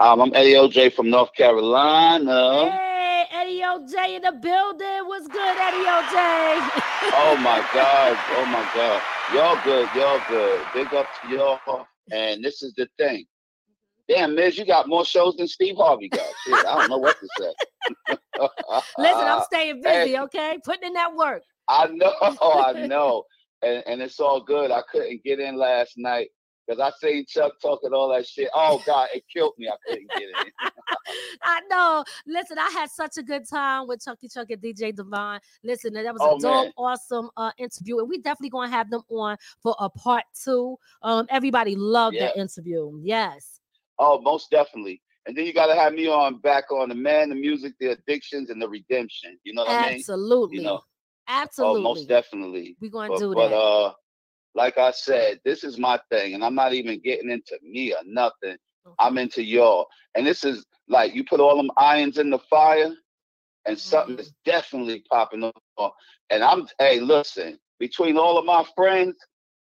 [0.00, 2.70] Um, I'm Eddie OJ from North Carolina.
[2.70, 5.06] Hey, Eddie OJ in the building.
[5.06, 6.14] What's good, Eddie OJ?
[7.12, 8.16] oh my God.
[8.30, 9.02] Oh my God.
[9.34, 9.90] Y'all good.
[9.94, 10.66] Y'all good.
[10.72, 11.86] Big up to y'all.
[12.10, 13.26] And this is the thing.
[14.08, 16.24] Damn, Miz, you got more shows than Steve Harvey got.
[16.46, 17.52] Shit, I don't know what to say.
[18.96, 20.58] Listen, I'm staying busy, okay?
[20.64, 21.42] Putting in that work.
[21.68, 23.24] I know, I know.
[23.62, 24.70] And and it's all good.
[24.70, 26.30] I couldn't get in last night
[26.70, 28.48] because I seen Chuck talking all that shit.
[28.54, 29.68] Oh God, it killed me.
[29.68, 30.52] I couldn't get it.
[31.42, 32.04] I know.
[32.26, 35.40] Listen, I had such a good time with Chucky Chuck and DJ Divine.
[35.64, 36.72] Listen, that was Oh, a dope, man.
[36.76, 40.76] awesome uh, interview, and we definitely gonna have them on for a part two.
[41.02, 42.92] Um, everybody loved that interview.
[43.02, 43.60] Yes.
[43.98, 45.02] Oh, most definitely.
[45.26, 47.88] And then you got to have me on back on the man, the music, the
[47.88, 49.38] addictions, and the redemption.
[49.44, 49.98] You know what I mean?
[49.98, 50.56] Absolutely.
[50.58, 50.80] You know,
[51.28, 51.80] Absolutely.
[51.80, 52.76] oh, most definitely.
[52.80, 53.54] We're gonna But, do but that.
[53.56, 53.92] uh,
[54.54, 58.00] like I said, this is my thing, and I'm not even getting into me or
[58.04, 58.56] nothing.
[58.98, 59.86] I'm into y'all,
[60.16, 62.92] and this is like you put all them irons in the fire,
[63.66, 64.20] and something Mm-hmm.
[64.20, 65.44] is definitely popping
[65.76, 65.92] off.
[66.30, 69.16] And I'm, hey, listen, between all of my friends,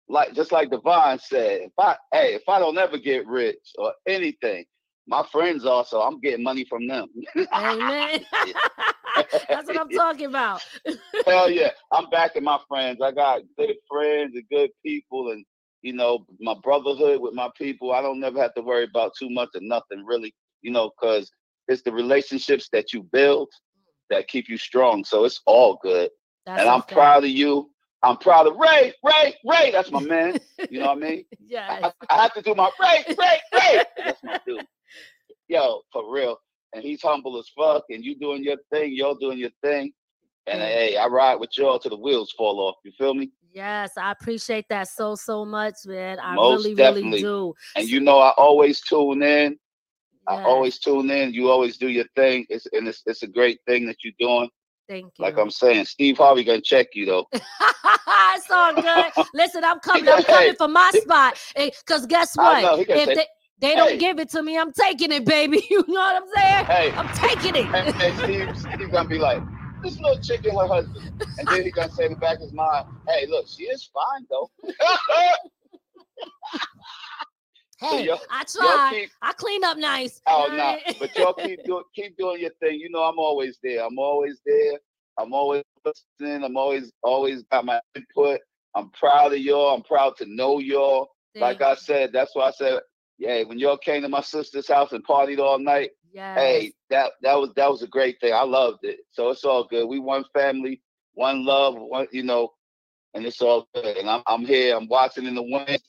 [0.08, 3.92] like just like Devon said, if I, hey, if I don't ever get rich or
[4.06, 4.64] anything,
[5.06, 7.08] my friends also, I'm getting money from them.
[7.52, 8.24] Amen.
[9.48, 10.62] That's what I'm talking about.
[11.26, 13.00] Hell yeah, I'm backing my friends.
[13.02, 15.44] I got good friends and good people, and
[15.82, 17.92] you know my brotherhood with my people.
[17.92, 21.30] I don't never have to worry about too much or nothing really, you know, because
[21.68, 23.48] it's the relationships that you build
[24.10, 25.04] that keep you strong.
[25.04, 26.10] So it's all good,
[26.46, 26.92] That's and I'm fact.
[26.92, 27.70] proud of you.
[28.02, 29.70] I'm proud of Ray, Ray, Ray.
[29.70, 30.38] That's my man.
[30.70, 31.24] You know what I mean?
[31.46, 31.90] yeah.
[32.10, 33.82] I, I have to do my Ray, Ray, Ray.
[34.04, 34.66] That's my dude.
[35.48, 36.38] Yo, for real.
[36.74, 37.84] And he's humble as fuck.
[37.90, 38.92] And you doing your thing.
[38.94, 39.92] Y'all doing your thing.
[40.46, 42.76] And hey, I ride with y'all till the wheels fall off.
[42.84, 43.30] You feel me?
[43.52, 46.18] Yes, I appreciate that so so much, man.
[46.20, 47.10] I Most really, definitely.
[47.10, 47.54] really do.
[47.76, 49.56] And you know, I always tune in.
[50.26, 51.32] I always tune in.
[51.32, 52.46] You always do your thing.
[52.48, 54.48] It's and it's it's a great thing that you're doing.
[54.88, 55.24] Thank you.
[55.24, 57.26] Like I'm saying, Steve Harvey gonna check you though.
[57.32, 59.06] it's all good.
[59.34, 60.08] Listen, I'm coming.
[60.08, 61.38] I'm coming for my spot.
[61.56, 62.88] Eh, because guess I know, what?
[62.88, 63.26] gonna If say, they,
[63.58, 65.64] they don't "Hey." give it to me, I'm taking it, baby.
[65.70, 66.66] You know what I'm saying?
[66.66, 67.74] Hey, I'm taking it.
[67.74, 69.42] and, and Steve, Steve gonna be like,
[69.82, 71.10] this little chick and her husband.
[71.38, 73.88] And then he gonna say in the back of his mind, hey, look, she is
[73.92, 74.50] fine though.
[77.80, 78.90] So Hey, y'all- I try.
[78.92, 80.22] keep I clean up nice.
[80.28, 82.78] Oh no, I but y'all keep doing keep doing your thing.
[82.78, 83.84] You know I'm always there.
[83.84, 84.78] I'm always there.
[85.18, 86.44] I'm always listening.
[86.44, 88.40] I'm always always got my input.
[88.76, 89.74] I'm proud of y'all.
[89.74, 91.08] I'm proud to know y'all.
[91.36, 92.80] like Thank I said, that's why I said,
[93.18, 96.38] yeah, when y'all came to my sister's house and partied all night, Yes.
[96.38, 98.32] hey, that that was that was a great thing.
[98.32, 98.98] I loved it.
[99.12, 99.86] So it's all good.
[99.86, 100.80] We one family,
[101.14, 102.52] one love, one you know,
[103.14, 103.96] and it's all good.
[103.96, 104.76] And I'm I'm here.
[104.76, 105.82] I'm watching in the wings,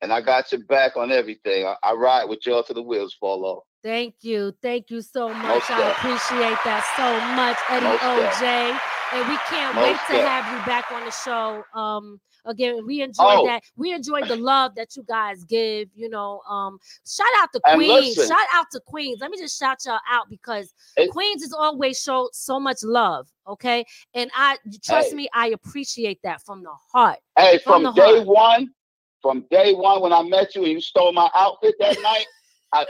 [0.00, 1.66] and I got your back on everything.
[1.66, 3.64] I, I ride with y'all till the wheels fall off.
[3.82, 4.54] Thank you.
[4.62, 5.68] Thank you so much.
[5.68, 7.06] Most I appreciate that so
[7.36, 8.40] much, Eddie Most.
[8.40, 8.78] OJ.
[9.12, 10.26] And we can't wait Most to def.
[10.26, 11.62] have you back on the show.
[11.78, 13.46] Um again, we enjoy Oh.
[13.46, 13.62] that.
[13.76, 16.40] We enjoy the love that you guys give, you know.
[16.48, 18.14] Um shout out to Queens.
[18.14, 19.18] Shout out to Queens.
[19.20, 23.28] Let me just shout y'all out because It- Queens has always showed so much love.
[23.46, 23.84] Okay.
[24.14, 25.14] And I trust Hey.
[25.16, 27.18] me, I appreciate that from the heart.
[27.38, 28.26] Hey, From from, day heart.
[28.26, 28.74] one,
[29.22, 32.26] from day one when I met you and you stole my outfit that night,
[32.72, 32.86] I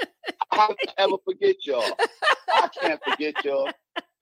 [0.52, 1.84] I can't ever forget y'all.
[2.54, 3.68] I can't forget y'all.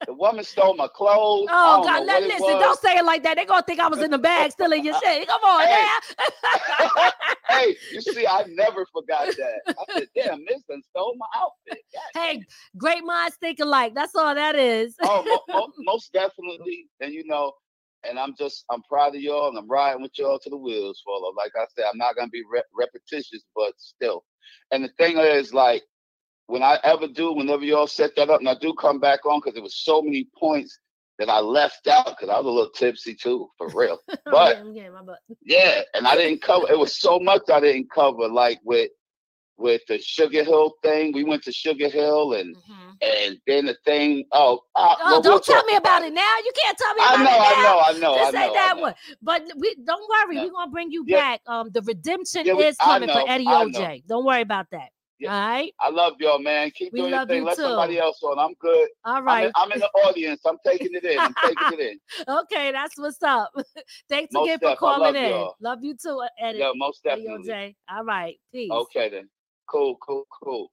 [0.07, 1.49] The woman stole my clothes.
[1.51, 3.37] Oh God, listen, don't say it like that.
[3.37, 5.29] They're gonna think I was in the bag stealing your shit.
[5.29, 5.85] Come on Hey.
[5.85, 7.11] now.
[7.49, 9.61] hey, you see, I never forgot that.
[9.79, 11.83] I said, damn, this done stole my outfit.
[11.95, 12.45] God hey,
[12.77, 13.95] great minds think alike.
[13.95, 14.97] That's all that is.
[15.03, 16.87] oh, mo- mo- most definitely.
[17.01, 17.53] And you know,
[18.09, 21.01] and I'm just, I'm proud of y'all, and I'm riding with y'all to the wheels
[21.05, 21.35] fall off.
[21.37, 24.25] Like I said, I'm not gonna be re- repetitious, but still.
[24.73, 25.83] And the thing is, like,
[26.47, 29.41] when I ever do, whenever y'all set that up, and I do come back on,
[29.41, 30.79] because there was so many points
[31.19, 33.99] that I left out, because I was a little tipsy too, for real.
[34.25, 35.19] But my butt.
[35.45, 36.67] yeah, and I didn't cover.
[36.71, 38.91] It was so much I didn't cover, like with
[39.59, 41.13] with the Sugar Hill thing.
[41.13, 42.97] We went to Sugar Hill, and Mhm.
[43.03, 44.25] and then the thing.
[44.33, 46.35] Oh, Oh, well, we'll don't tell talk me about it now.
[46.45, 47.45] You can't tell me I about know, it now.
[47.45, 48.41] I know, I know, I This know.
[48.45, 48.95] ain't that one.
[49.21, 50.45] But we don't worry, Yeah.
[50.45, 51.17] we're gonna bring you Yeah.
[51.19, 51.41] back.
[51.47, 54.03] Um, the redemption Yeah, we- is coming for Eddie OJ.
[54.07, 54.91] Don't worry about that.
[55.23, 55.33] Yeah.
[55.35, 56.73] All right, I love y'all, man.
[56.73, 57.39] Keep We doing your thing.
[57.39, 57.63] you Let too.
[57.63, 58.41] somebody else on.
[58.41, 58.89] I'm good.
[59.05, 59.53] All right.
[59.57, 60.41] I'm, in, I'm in the audience.
[60.45, 61.17] I'm taking it in.
[61.21, 62.01] I'm taking it in.
[62.29, 63.51] Okay, that's what's up.
[64.09, 65.31] Thanks Most again for def, calling love in.
[65.31, 65.57] y'all.
[65.61, 66.59] Love you too, uh, Eddie.
[66.59, 67.49] Yeah, most definitely.
[67.49, 67.75] OJ.
[67.89, 68.71] All right, peace.
[68.73, 69.29] Okay then.
[69.69, 70.73] Cool, cool, cool.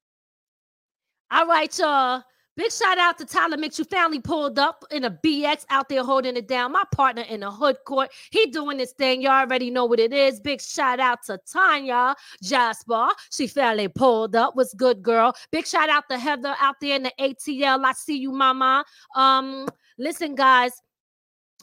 [1.29, 2.23] All right, y'all.
[2.59, 3.79] Big shout out to Tyler Mix.
[3.79, 6.73] You finally pulled up in a BX out there holding it down.
[6.73, 8.11] My partner in the hood court.
[8.31, 9.21] He doing this thing.
[9.21, 10.41] Y'all already know what it is.
[10.41, 13.07] Big shout out to Tanya Jasper.
[13.31, 14.57] She finally pulled up.
[14.57, 15.33] What's good, girl?
[15.53, 17.85] Big shout out to Heather out there in the ATL.
[17.85, 18.83] I see you, mama.
[19.15, 20.73] Um, listen, guys.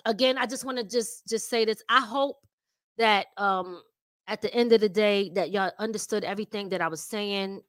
[0.07, 1.83] Again, I just want to just just say this.
[1.91, 2.39] I hope
[2.97, 3.83] that um
[4.29, 7.61] at the end of the day that y'all understood everything that I was saying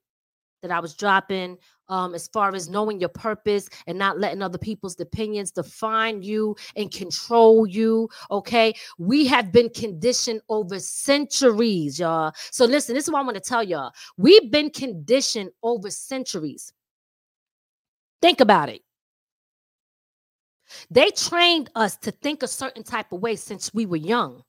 [0.61, 1.57] that I was dropping
[1.89, 6.55] um, as far as knowing your purpose and not letting other people's opinions define you
[6.75, 8.09] and control you.
[8.31, 8.73] Okay.
[8.97, 12.33] We have been conditioned over centuries, y'all.
[12.51, 13.91] So, listen, this is what I want to tell y'all.
[14.17, 16.73] We've been conditioned over centuries.
[18.21, 18.81] Think about it.
[20.89, 24.43] They trained us to think a certain type of way since we were young.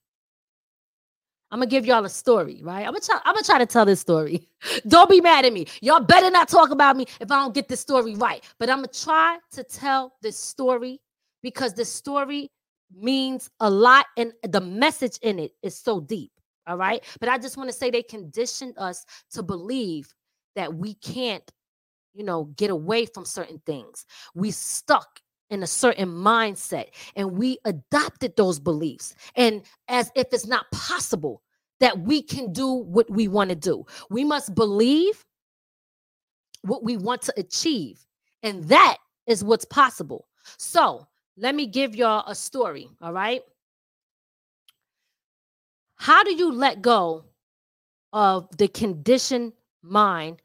[1.50, 2.80] I'm gonna give y'all a story, right?
[2.80, 4.48] I'm gonna try, I'm gonna try to tell this story.
[4.88, 5.66] don't be mad at me.
[5.80, 8.44] Y'all better not talk about me if I don't get this story right.
[8.58, 11.00] But I'm gonna try to tell this story
[11.42, 12.50] because this story
[12.94, 16.32] means a lot and the message in it is so deep.
[16.66, 17.02] All right.
[17.18, 20.12] But I just want to say they conditioned us to believe
[20.54, 21.50] that we can't,
[22.14, 24.04] you know, get away from certain things.
[24.34, 25.20] We stuck
[25.50, 29.14] in a certain mindset and we adopted those beliefs.
[29.34, 31.42] And as if it's not possible
[31.80, 33.86] that we can do what we want to do.
[34.10, 35.24] We must believe
[36.62, 38.04] what we want to achieve
[38.42, 40.26] and that is what's possible.
[40.58, 43.42] So let me give y'all a story all right?
[45.96, 47.24] How do you let go
[48.12, 50.42] of the conditioned mind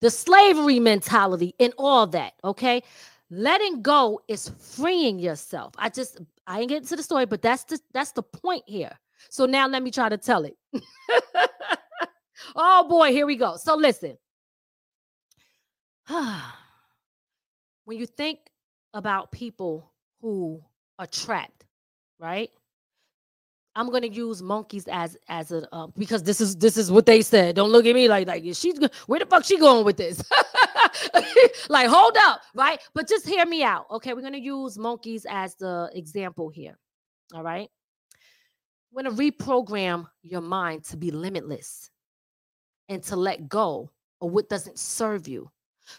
[0.00, 2.82] the slavery mentality and all that okay
[3.30, 5.74] letting go is freeing yourself.
[5.78, 8.92] I just i ain't getting to the story but that's the that's the point here.
[9.30, 10.56] So now let me try to tell it.
[12.54, 13.56] Oh boy here we go.
[13.56, 14.16] So listen.
[17.84, 18.40] When you think
[18.94, 20.60] about people who
[20.98, 21.56] are trapped
[22.18, 22.50] right?
[23.74, 27.20] I'm gonna use monkeys as as a uh, because this is this is what they
[27.20, 27.56] said.
[27.56, 30.22] Don't look at me like like she's where the fuck she going with this?
[31.68, 32.80] like hold up, right?
[32.94, 34.14] But just hear me out, okay?
[34.14, 36.78] We're gonna use monkeys as the example here.
[37.34, 37.68] All right.
[38.92, 41.90] We're gonna reprogram your mind to be limitless
[42.88, 43.90] and to let go
[44.20, 45.50] of what doesn't serve you.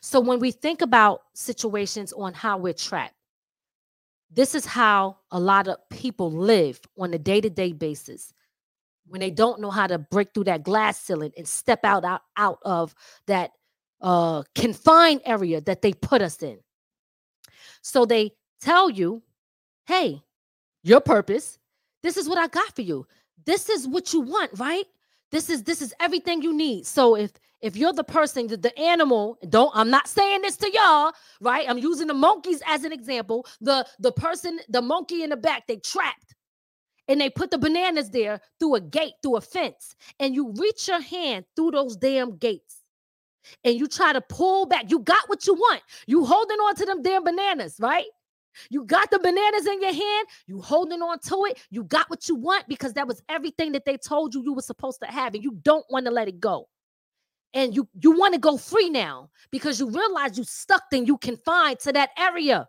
[0.01, 3.13] So when we think about situations on how we're trapped
[4.31, 8.33] this is how a lot of people live on a day-to-day basis
[9.07, 12.21] when they don't know how to break through that glass ceiling and step out out,
[12.35, 12.93] out of
[13.27, 13.51] that
[14.01, 16.59] uh confined area that they put us in.
[17.81, 18.31] So they
[18.61, 19.21] tell you
[19.85, 20.21] hey
[20.83, 21.59] your purpose
[22.03, 23.05] this is what i got for you.
[23.45, 24.85] This is what you want right?
[25.31, 26.85] This is this is everything you need.
[26.85, 27.31] So if
[27.61, 31.67] if you're the person that the animal don't i'm not saying this to y'all right?
[31.69, 33.45] I'm using the monkeys as an example.
[33.61, 36.35] The the person the monkey in the back they trapped
[37.07, 40.87] and they put the bananas there through a gate through a fence and you reach
[40.87, 42.76] your hand through those damn gates
[43.63, 44.89] and you try to pull back.
[44.89, 45.81] You got what you want.
[46.05, 48.05] You holding on to them damn bananas right?
[48.69, 52.27] You got the bananas in your hand, you holding on to it, you got what
[52.27, 55.35] you want because that was everything that they told you you were supposed to have,
[55.35, 56.67] and you don't want to let it go.
[57.53, 61.17] And you you want to go free now because you realize you stuck and you
[61.17, 62.67] confined to that area.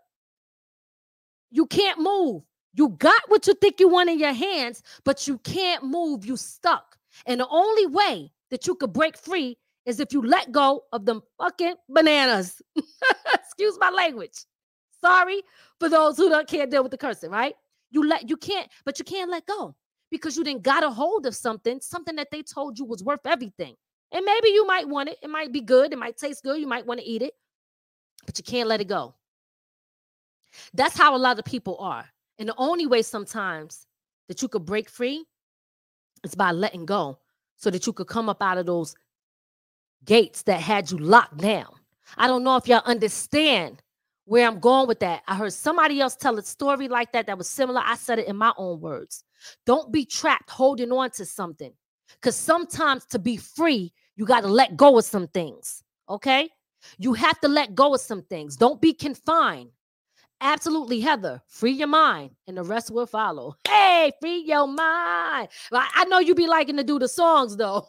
[1.51, 2.43] You can't move.
[2.73, 6.25] You got what you think you want in your hands but you can't move.
[6.25, 6.97] You stuck.
[7.25, 9.57] And the only way that you could break free
[9.89, 12.61] is if you let go of them fucking bananas
[13.33, 14.45] excuse my language
[15.01, 15.41] sorry
[15.79, 17.55] for those who don't can't deal with the cursing right
[17.91, 19.75] you let you can't but you can't let go
[20.11, 23.25] because you didn't got a hold of something something that they told you was worth
[23.25, 23.75] everything
[24.11, 25.17] and maybe you might want it.
[25.21, 25.93] It might be good.
[25.93, 26.59] It might taste good.
[26.59, 27.33] You might want to eat it,
[28.25, 29.13] but you can't let it go.
[30.73, 32.05] That's how a lot of people are.
[32.39, 33.85] And the only way sometimes
[34.27, 35.25] that you could break free
[36.23, 37.19] is by letting go
[37.55, 38.95] so that you could come up out of those
[40.05, 41.73] gates that had you locked down.
[42.17, 43.81] I don't know if y'all understand
[44.25, 45.23] where I'm going with that.
[45.27, 47.81] I heard somebody else tell a story like that that was similar.
[47.83, 49.23] I said it in my own words.
[49.65, 51.73] Don't be trapped holding on to something
[52.15, 55.83] because sometimes to be free, you got to let go of some things.
[56.07, 56.49] Okay.
[56.97, 58.55] You have to let go of some things.
[58.55, 59.69] Don't be confined.
[60.41, 61.41] Absolutely, Heather.
[61.47, 63.55] Free your mind, and the rest will follow.
[63.67, 65.49] Hey, free your mind.
[65.71, 67.85] I know you be liking to do the songs though.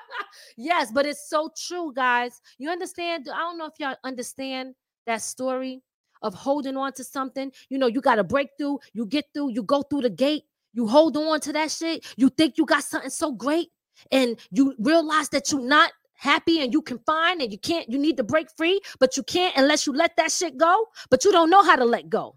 [0.56, 2.40] yes, but it's so true, guys.
[2.58, 3.28] You understand?
[3.32, 4.74] I don't know if y'all understand
[5.06, 5.82] that story
[6.22, 7.52] of holding on to something.
[7.68, 10.86] You know, you got a breakthrough, you get through, you go through the gate, you
[10.86, 12.06] hold on to that shit.
[12.16, 13.68] You think you got something so great,
[14.10, 17.98] and you realize that you're not happy and you can find and you can't, you
[17.98, 21.32] need to break free, but you can't unless you let that shit go, but you
[21.32, 22.36] don't know how to let go.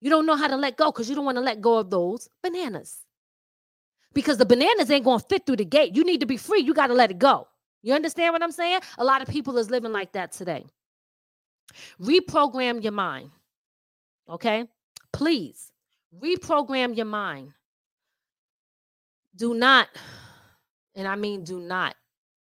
[0.00, 1.90] You don't know how to let go because you don't want to let go of
[1.90, 2.98] those bananas.
[4.14, 5.96] Because the bananas ain't to fit through the gate.
[5.96, 6.60] You need to be free.
[6.60, 7.48] You got to let it go.
[7.82, 8.80] You understand what I'm saying?
[8.98, 10.64] A lot of people is living like that today.
[12.00, 13.30] Reprogram your mind.
[14.28, 14.64] Okay?
[15.12, 15.72] Please
[16.22, 17.52] reprogram your mind.
[19.36, 19.88] Do not,
[20.98, 21.96] and I mean do not,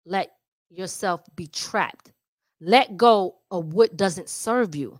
[0.06, 0.32] let
[0.70, 2.12] yourself be trapped.
[2.60, 5.00] Let go of what doesn't serve you.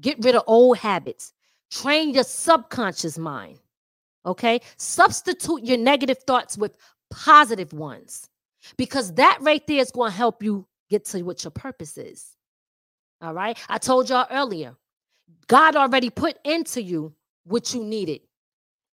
[0.00, 1.32] Get rid of old habits.
[1.70, 3.58] Train your subconscious mind.
[4.24, 4.60] Okay?
[4.78, 6.76] Substitute your negative thoughts with
[7.10, 8.28] positive ones
[8.78, 12.36] because that right there is going to help you get to what your purpose is.
[13.20, 13.58] All right?
[13.68, 14.74] I told y'all earlier,
[15.46, 18.22] God already put into you what you needed.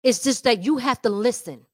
[0.02, 1.64] It's just that you have to listen.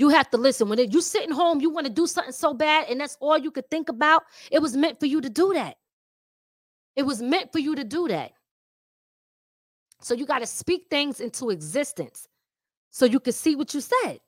[0.00, 0.66] You have to listen.
[0.70, 3.50] When you're sitting home, you want to do something so bad, and that's all you
[3.50, 4.22] could think about.
[4.50, 5.76] It was meant for you to do that.
[6.96, 8.32] It was meant for you to do that.
[10.00, 12.26] So you got to speak things into existence
[12.90, 14.20] so you can see what you said.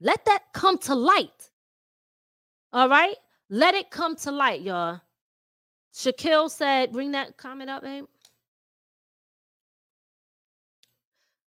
[0.00, 1.50] Let that come to light.
[2.72, 3.16] All right?
[3.50, 5.02] Let it come to light, y'all.
[5.92, 8.06] Shaquille said, bring that comment up, babe.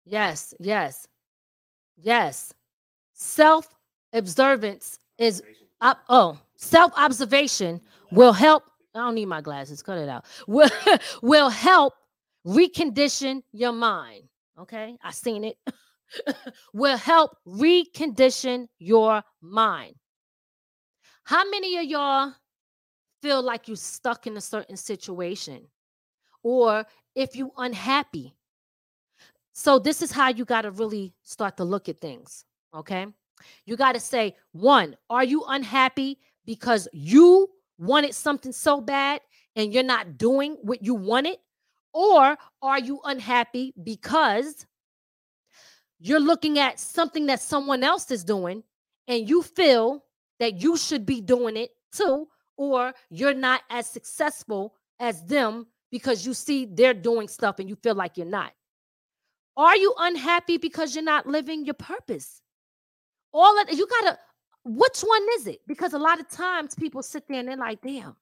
[0.03, 1.07] Yes, yes,
[1.95, 2.53] yes.
[3.22, 3.67] Self
[4.13, 5.43] observance is
[5.80, 5.99] up.
[6.09, 7.80] Oh, self observation
[8.11, 8.63] will help.
[8.95, 9.84] I don't need my glasses.
[9.84, 10.26] Cut it out.
[10.47, 10.69] Will
[11.22, 11.93] will help
[12.47, 14.24] recondition your mind.
[14.59, 15.55] Okay, I seen it.
[16.74, 19.93] will help recondition your mind.
[21.24, 22.34] How many of y'all
[23.22, 25.67] feel like you're stuck in a certain situation?
[26.41, 28.34] Or if you unhappy,
[29.53, 33.07] so this is how you got to really start to look at things, okay?
[33.65, 39.22] You got to say, one, are you unhappy because you wanted something so bad
[39.55, 41.38] and you're not doing what you wanted?
[41.93, 44.65] Or are you unhappy because
[45.99, 48.63] you're looking at something that someone else is doing
[49.07, 50.03] and you feel
[50.39, 56.26] that you should be doing it too, or you're not as successful as them because
[56.26, 58.53] you see they're doing stuff and you feel like you're not?
[59.57, 62.40] Are you unhappy because you're not living your purpose?
[63.34, 64.17] All of you gotta,
[64.63, 65.61] which one is it?
[65.67, 68.15] Because a lot of times people sit there and they're like, damn.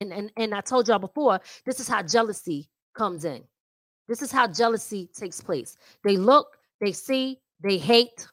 [0.00, 3.42] And and and I told y'all before, this is how jealousy comes in.
[4.08, 5.76] This is how jealousy takes place.
[6.02, 8.26] They look, they see, they hate.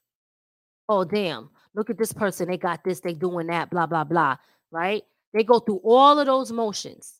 [0.89, 1.49] Oh, damn.
[1.75, 2.47] Look at this person.
[2.47, 4.37] They got this, they doing that, blah, blah, blah.
[4.71, 5.03] Right?
[5.33, 7.13] They go through all of those motions.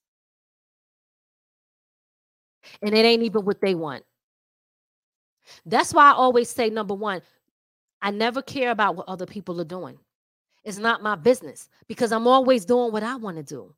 [2.82, 4.04] And it ain't even what they want.
[5.66, 7.22] That's why I always say number one,
[8.02, 9.98] I never care about what other people are doing.
[10.64, 13.74] It's not my business because I'm always doing what I want to do.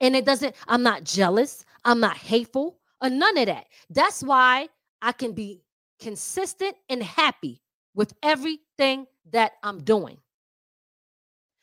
[0.00, 3.66] And it doesn't, I'm not jealous, I'm not hateful, or none of that.
[3.90, 4.68] That's why
[5.02, 5.62] I can be
[6.00, 7.62] consistent and happy
[7.94, 10.18] with everything that I'm doing.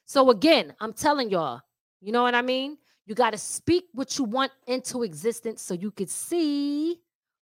[0.05, 1.61] So, again, I'm telling y'all,
[2.01, 2.77] you know what I mean?
[3.05, 6.99] You got to speak what you want into existence so you could see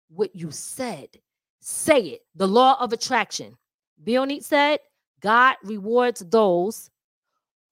[0.09, 1.09] what you said.
[1.59, 2.21] Say it.
[2.35, 3.57] The law of attraction.
[4.03, 4.79] Bionit said,
[5.21, 6.89] God rewards those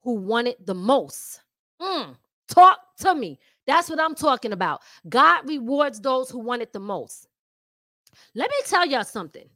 [0.01, 1.41] who want it the most.
[1.81, 2.15] Mm,
[2.47, 3.39] talk to me.
[3.67, 4.81] That's what I'm talking about.
[5.07, 7.27] God rewards those who want it the most.
[8.35, 9.47] Let me tell y'all something.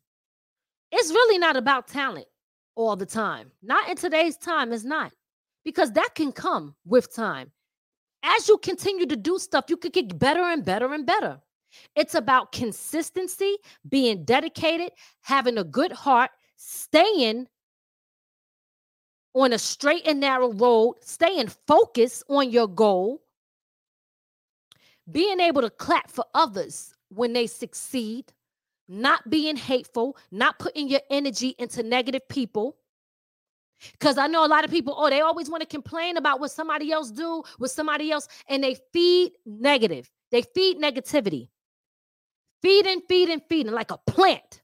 [0.92, 2.28] It's really not about talent
[2.76, 3.52] all the time.
[3.64, 5.12] Not in today's time, it's not.
[5.64, 7.52] Because that can come with time.
[8.24, 11.40] As you continue to do stuff, you could get better and better and better.
[11.96, 13.58] It's about consistency,
[13.90, 17.48] being dedicated, having a good heart, staying
[19.34, 23.22] on a straight and narrow road, staying focused on your goal,
[25.12, 28.32] being able to clap for others when they succeed,
[28.88, 32.78] not being hateful, not putting your energy into negative people.
[33.92, 36.50] Because I know a lot of people, oh, they always want to complain about what
[36.50, 40.10] somebody else do with somebody else, and they feed negative.
[40.32, 41.50] They feed negativity.
[42.62, 44.62] Feeding, feeding, feeding like a plant.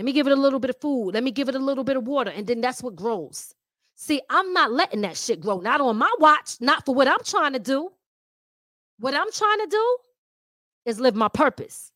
[0.00, 1.10] Let me give it a little bit of food.
[1.10, 2.30] Let me give it a little bit of water.
[2.30, 3.54] And then that's what grows.
[3.96, 5.60] See, I'm not letting that shit grow.
[5.60, 7.90] Not on my watch, not for what I'm trying to do.
[8.98, 9.96] What I'm trying to do
[10.86, 11.92] is live my purpose.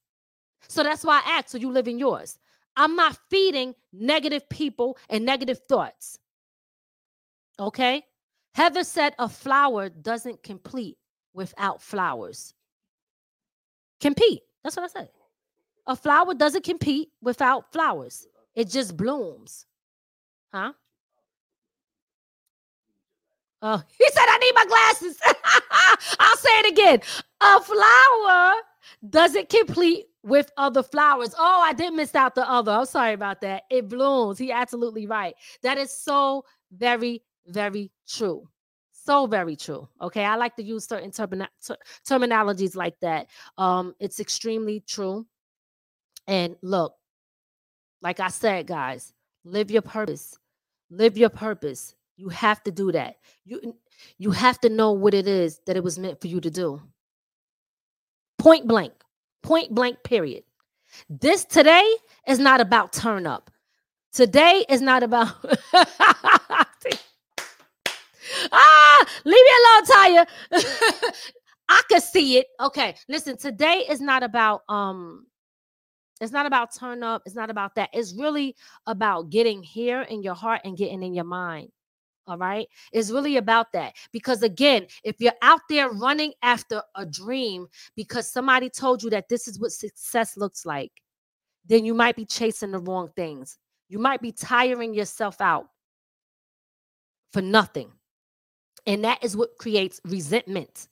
[0.69, 2.39] So that's why I ask, so you live in yours.
[2.77, 6.19] I'm not feeding negative people and negative thoughts.
[7.59, 8.03] Okay?
[8.55, 10.99] Heather said a flower doesn't complete
[11.33, 12.53] without flowers.
[14.03, 14.43] Compete.
[14.63, 15.09] That's what I said.
[15.87, 18.27] A flower doesn't compete without flowers.
[18.55, 19.67] It just blooms.
[20.53, 20.73] Huh?
[23.61, 25.19] Oh, he said, I need my glasses.
[26.21, 27.01] I'll say it again.
[27.41, 28.55] A flower
[29.09, 31.35] doesn't complete with other flowers.
[31.39, 32.73] Oh, I did miss out the other.
[32.73, 33.65] I'm sorry about that.
[33.71, 34.39] It blooms.
[34.39, 35.35] He absolutely right.
[35.63, 38.49] That is so very, very true.
[38.93, 39.89] So very true.
[40.01, 40.25] Okay.
[40.25, 41.77] I like to use certain termina- ter-
[42.09, 43.29] terminologies like that.
[43.59, 45.27] Um, it's extremely true.
[46.27, 46.95] And look,
[48.03, 49.13] like I said, guys,
[49.45, 50.37] live your purpose.
[50.91, 51.95] Live your purpose.
[52.17, 53.17] You have to do that.
[53.45, 53.75] You
[54.19, 56.81] you have to know what it is that it was meant for you to do.
[58.39, 58.93] Point blank.
[59.43, 60.45] Point blank period.
[61.09, 61.97] This today
[62.27, 63.51] is not about turn up.
[64.13, 65.35] Today is not about
[68.53, 70.27] Ah, leave me alone, Taya.
[71.69, 72.47] I could see it.
[72.61, 75.27] Okay, listen, today is not about um
[76.25, 77.23] it's not about turn up.
[77.27, 77.91] It's not about that.
[77.93, 78.57] It's really
[78.87, 81.71] about getting here in your heart and getting in your mind.
[82.27, 82.67] All right.
[82.93, 83.95] It's really about that.
[84.11, 87.67] Because again, if you're out there running after a dream
[87.97, 90.93] because somebody told you that this is what success looks like,
[91.67, 93.59] then you might be chasing the wrong things.
[93.89, 95.69] You might be tiring yourself out
[97.33, 97.93] for nothing.
[98.87, 100.89] And that is what creates resentment.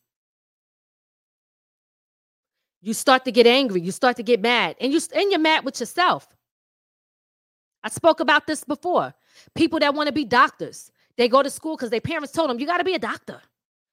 [2.83, 5.65] You start to get angry, you start to get mad, and you and you're mad
[5.65, 6.27] with yourself.
[7.85, 9.15] I spoke about this before.
[9.55, 12.59] People that want to be doctors, they go to school because their parents told them
[12.59, 13.41] you got to be a doctor.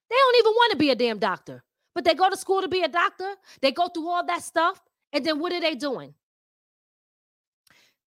[0.09, 1.63] They don't even want to be a damn doctor,
[1.93, 3.35] but they go to school to be a doctor.
[3.61, 4.81] They go through all that stuff,
[5.13, 6.15] and then what are they doing?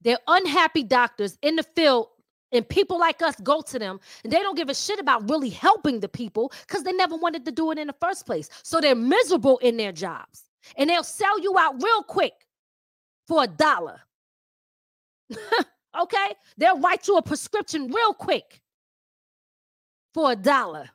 [0.01, 2.09] They're unhappy doctors in the field
[2.51, 5.49] and people like us go to them and they don't give a shit about really
[5.49, 8.51] helping the people because they never wanted to do it in the first place.
[8.65, 10.43] So they're miserable in their jobs
[10.77, 12.33] and they'll sell you out real quick
[13.27, 14.01] for a dollar.
[16.01, 16.35] okay?
[16.57, 18.61] They'll write you a prescription real quick
[20.15, 20.89] for a dollar.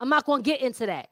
[0.00, 1.08] I'm not going to get into that.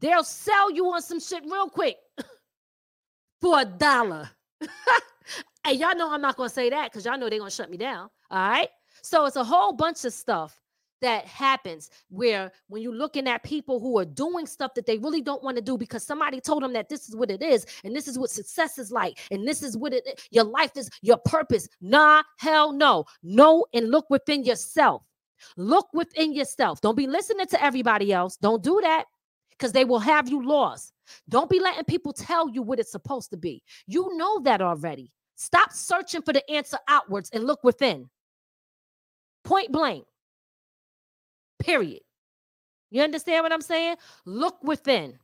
[0.00, 1.96] They'll sell you on some shit real quick
[3.40, 4.30] for a dollar.
[5.64, 7.56] and y'all know I'm not going to say that because y'all know they're going to
[7.56, 8.08] shut me down.
[8.30, 8.68] All right.
[9.02, 10.60] So it's a whole bunch of stuff
[11.00, 15.20] that happens where when you're looking at people who are doing stuff that they really
[15.20, 17.94] don't want to do because somebody told them that this is what it is and
[17.94, 21.18] this is what success is like and this is what it your life is your
[21.18, 21.68] purpose.
[21.80, 23.04] Nah hell no.
[23.22, 25.02] Know and look within yourself.
[25.56, 26.80] Look within yourself.
[26.80, 28.36] Don't be listening to everybody else.
[28.36, 29.04] Don't do that
[29.50, 30.92] because they will have you lost.
[31.28, 33.62] Don't be letting people tell you what it's supposed to be.
[33.86, 35.12] You know that already.
[35.36, 38.10] Stop searching for the answer outwards and look within.
[39.44, 40.04] Point blank
[41.58, 42.02] Period.
[42.90, 43.96] You understand what I'm saying?
[44.24, 45.18] Look within.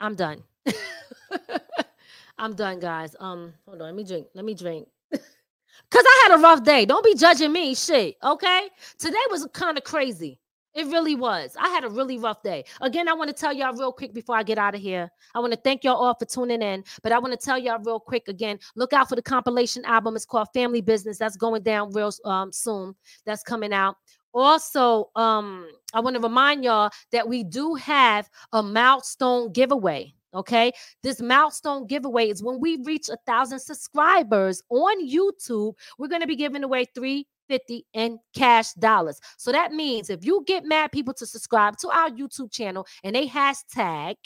[0.00, 0.44] I'm done.
[2.38, 3.16] I'm done, guys.
[3.20, 3.88] Um, hold on.
[3.88, 4.28] Let me drink.
[4.34, 4.88] Let me drink.
[5.12, 6.86] Cause I had a rough day.
[6.86, 7.74] Don't be judging me.
[7.74, 8.16] Shit.
[8.22, 8.68] Okay.
[8.98, 10.38] Today was kind of crazy.
[10.78, 11.56] It really was.
[11.58, 12.64] I had a really rough day.
[12.80, 15.10] Again, I want to tell y'all real quick before I get out of here.
[15.34, 17.80] I want to thank y'all all for tuning in, but I want to tell y'all
[17.82, 18.60] real quick again.
[18.76, 20.14] Look out for the compilation album.
[20.14, 21.18] It's called Family Business.
[21.18, 22.94] That's going down real um, soon.
[23.26, 23.96] That's coming out.
[24.32, 30.14] Also, um, I want to remind y'all that we do have a milestone giveaway.
[30.32, 30.70] Okay,
[31.02, 35.74] this milestone giveaway is when we reach a thousand subscribers on YouTube.
[35.98, 39.20] We're going to be giving away three 50 in cash dollars.
[39.36, 43.14] So that means if you get mad people to subscribe to our YouTube channel and
[43.16, 44.16] they hashtag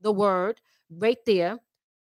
[0.00, 0.60] the word
[0.90, 1.58] right there,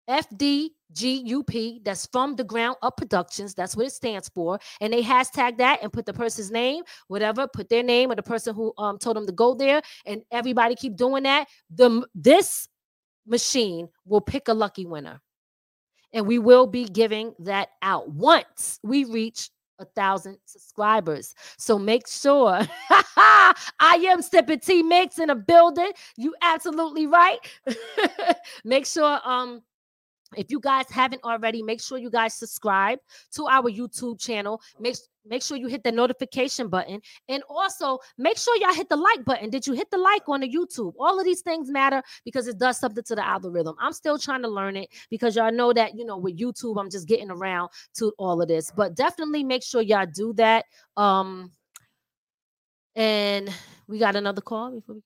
[0.08, 3.54] FDGUP, that's from the ground up productions.
[3.54, 4.58] That's what it stands for.
[4.80, 8.22] And they hashtag that and put the person's name, whatever, put their name or the
[8.22, 9.82] person who um told them to go there.
[10.06, 11.48] And everybody keep doing that.
[11.70, 12.68] The this
[13.26, 15.20] machine will pick a lucky winner.
[16.14, 21.34] And we will be giving that out once we reach a thousand subscribers.
[21.56, 22.60] So make sure
[23.16, 23.54] I
[24.08, 25.92] am sipping tea mix in a building.
[26.16, 27.38] You absolutely right.
[28.64, 29.62] make sure um
[30.36, 32.98] if you guys haven't already, make sure you guys subscribe
[33.32, 34.60] to our YouTube channel.
[34.78, 38.96] Make make sure you hit the notification button and also make sure y'all hit the
[38.96, 39.50] like button.
[39.50, 40.94] Did you hit the like on the YouTube?
[40.98, 43.74] All of these things matter because it does something to the algorithm.
[43.78, 46.90] I'm still trying to learn it because y'all know that, you know, with YouTube, I'm
[46.90, 48.70] just getting around to all of this.
[48.74, 50.64] But definitely make sure y'all do that.
[50.96, 51.52] Um
[52.96, 53.50] and
[53.86, 55.02] we got another call before we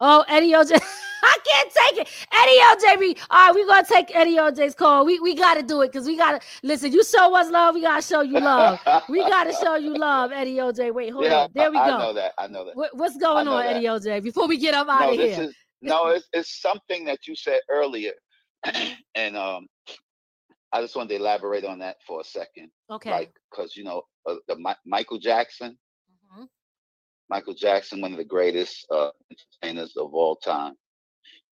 [0.00, 0.80] Oh, Eddie OJ.
[1.28, 2.08] I can't take it.
[2.32, 5.04] Eddie OJ, all right, we're gonna take Eddie OJ's call.
[5.04, 6.92] We we gotta do it because we gotta listen.
[6.92, 8.80] You show us love, we gotta show you love.
[9.08, 10.92] we gotta show you love, Eddie OJ.
[10.94, 11.50] Wait, hold yeah, on.
[11.54, 11.82] There we go.
[11.82, 12.32] I know that.
[12.38, 12.76] I know that.
[12.76, 13.76] What, what's going on, that.
[13.76, 14.22] Eddie OJ?
[14.22, 15.42] Before we get up out no, of here.
[15.42, 18.12] Is, no, it's it's something that you said earlier,
[19.14, 19.66] and um,
[20.72, 22.70] I just wanted to elaborate on that for a second.
[22.90, 23.10] Okay.
[23.10, 25.78] Like, because you know, uh, the Mi- Michael Jackson,
[26.34, 26.48] Mhm.
[27.28, 30.74] Michael Jackson, one of the greatest uh, entertainers of all time.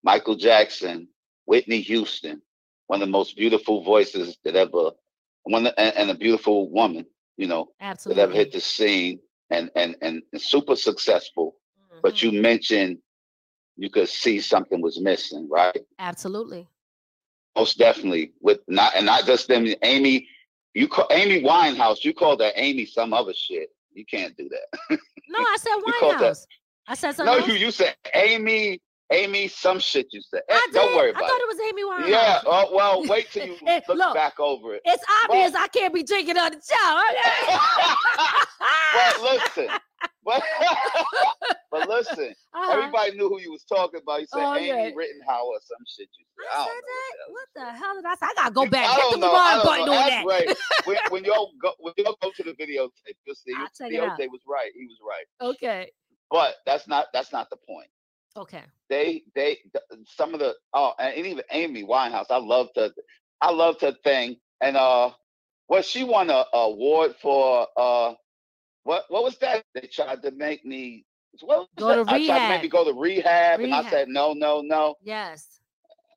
[0.07, 1.09] Michael Jackson,
[1.47, 2.41] Whitney Houston,
[2.87, 4.93] one of the most beautiful voices that ever,
[5.43, 7.05] one and, and a beautiful woman,
[7.37, 8.23] you know, that Absolutely.
[8.23, 9.19] ever hit the scene,
[9.51, 11.57] and and and, super successful.
[12.03, 12.23] But Mhm.
[12.23, 12.99] you mentioned
[13.77, 15.77] you could see something was missing, right?
[15.99, 16.69] Absolutely.
[17.57, 18.33] Most definitely.
[18.41, 19.67] With not and not just them.
[19.83, 20.29] Amy,
[20.73, 22.05] you call Amy Winehouse.
[22.05, 23.71] You called that Amy some other shit.
[23.93, 24.99] You can't do that.
[25.29, 26.47] No, I said that- Winehouse.
[26.87, 27.55] I said no, something.
[27.57, 28.81] you you said Amy.
[29.13, 30.43] Amy, some shit you said.
[30.49, 30.97] Eh, I Don't did.
[30.97, 31.25] worry about it.
[31.27, 31.43] I thought it.
[31.43, 32.09] it was Amy Winehouse.
[32.11, 32.41] Yeah.
[32.45, 33.07] Oh well.
[33.07, 34.15] Wait till you look look.
[34.15, 34.83] back over it.
[34.85, 37.01] It's obvious I can't be drinking on the show.
[38.95, 39.69] but listen.
[40.25, 40.43] But,
[41.71, 42.35] but listen.
[42.53, 42.73] Uh-huh.
[42.73, 44.21] Everybody knew who you was talking about.
[44.21, 44.91] You said Oh, Amy yeah.
[44.93, 46.09] Rittenhouse or some shit.
[46.19, 46.47] You said.
[46.53, 47.31] I I said that.
[47.31, 48.27] what What the hell did I say?
[48.27, 48.87] I gotta go back.
[48.89, 49.93] I Hit the rewind button know.
[49.93, 50.27] on That's that.
[50.27, 50.57] right.
[50.85, 53.53] when, when y'all go when y'all go to the videotape, you'll see.
[53.55, 54.19] I'll You'll, see it out.
[54.19, 54.73] OJ was right.
[54.75, 55.49] He was right.
[55.55, 55.93] Okay.
[56.29, 57.87] But that's not that's not the point.
[58.37, 58.63] Okay.
[58.89, 59.59] They they
[60.05, 62.27] some of the oh and even Amy Winehouse.
[62.31, 62.91] I loved her.
[63.41, 64.37] I loved her thing.
[64.61, 65.11] And uh,
[65.69, 68.15] well, she won a, a award for uh,
[68.85, 69.65] what what was that?
[69.75, 71.05] They tried to make me.
[71.43, 72.15] Was Go to that?
[72.15, 74.95] I tried to make me go to rehab, and I said no, no, no.
[75.03, 75.61] Yes.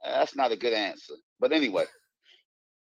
[0.03, 1.15] That's not a good answer.
[1.41, 1.85] But anyway,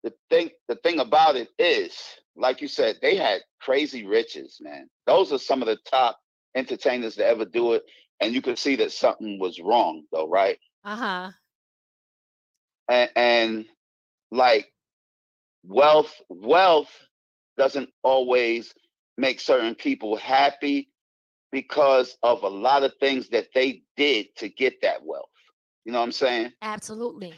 [0.04, 1.98] the thing the thing about it is,
[2.36, 4.90] like you said, they had crazy riches, man.
[5.08, 6.20] Those are some of the top
[6.56, 7.84] entertainers to ever do it.
[8.22, 10.59] And you could see that something was wrong though, right?
[10.84, 11.32] Uh huh.
[12.89, 13.65] And, and
[14.32, 14.72] like
[15.63, 16.91] wealth, wealth
[17.57, 18.74] doesn't always
[19.17, 20.89] make certain people happy
[21.51, 25.30] because of a lot of things that they did to get that wealth.
[25.86, 26.53] You know what I'm saying?
[26.61, 27.34] Absolutely.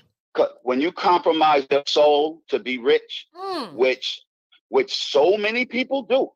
[0.63, 3.73] When you compromise your soul to be rich, Mm.
[3.73, 4.21] which
[4.69, 6.29] which so many people do.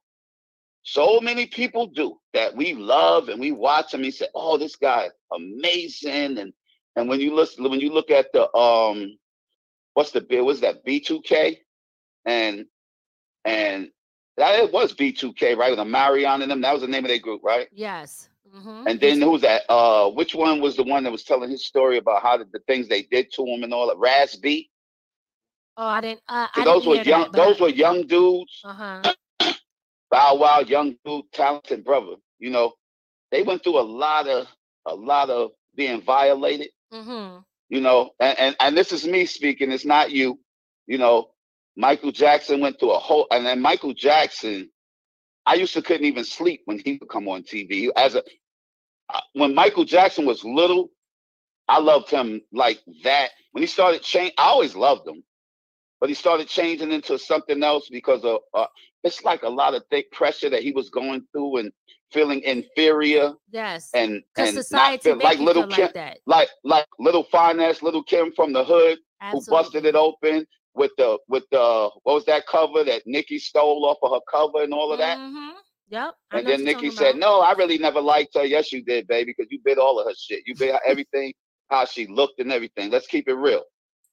[0.86, 4.76] So many people do that we love and we watch them He say, "Oh, this
[4.76, 6.54] guy amazing." And
[6.96, 9.18] and when you listen, when you look at the um,
[9.96, 10.46] what's the bill?
[10.46, 11.58] Was that B2K?
[12.26, 12.66] And
[13.46, 13.90] and
[14.38, 15.72] that it was B2K, right?
[15.72, 16.62] With Omarion in them.
[16.62, 17.68] That was the name of their group, right?
[17.72, 18.30] Yes.
[18.56, 18.88] Mm-hmm.
[18.88, 19.64] And then who's that?
[19.68, 22.60] Uh, which one was the one that was telling his story about how the, the
[22.68, 23.98] things they did to him and all that?
[23.98, 24.70] Raz B.
[25.78, 26.22] oh, I didn't.
[26.28, 27.32] Uh, I those didn't were young.
[27.32, 28.62] That, those were young dudes.
[28.64, 29.14] Uh huh.
[30.12, 32.16] Bow Wow, young dude, talented brother.
[32.40, 32.74] You know,
[33.32, 34.48] they went through a lot of
[34.86, 36.70] a lot of being violated.
[36.94, 37.40] Mm-hmm.
[37.70, 39.72] You know, and and, and this is me speaking.
[39.72, 40.40] It's not you.
[40.88, 41.32] You know,
[41.76, 44.70] Michael Jackson went through a whole, and then Michael Jackson.
[45.48, 47.90] I used to couldn't even sleep when he would come on TV.
[47.96, 48.24] As a
[49.10, 50.90] uh, when Michael Jackson was little,
[51.68, 53.30] I loved him like that.
[53.52, 55.24] When he started change, I always loved him,
[56.06, 58.68] but he started changing into something else because of uh,
[59.04, 61.72] it's like a lot of thick pressure that he was going through and
[62.12, 63.90] feeling inferior Yes.
[63.96, 66.20] and and not feel like little feel Kim, like that.
[66.28, 69.46] like like little finance, little Kim from the hood Absolutely.
[69.48, 70.46] who busted it open
[70.76, 74.62] with the with the what was that cover that Nicki stole off of her cover
[74.62, 75.18] and all of that.
[75.18, 75.58] Mm-hmm.
[75.88, 76.14] Yep.
[76.30, 78.46] I And then Nicki said, "No, I really never liked her.
[78.46, 80.44] Yes, you did, baby, because you bit all of her shit.
[80.46, 81.34] You bit everything,
[81.72, 82.92] how she looked and everything.
[82.92, 83.64] Let's keep it real."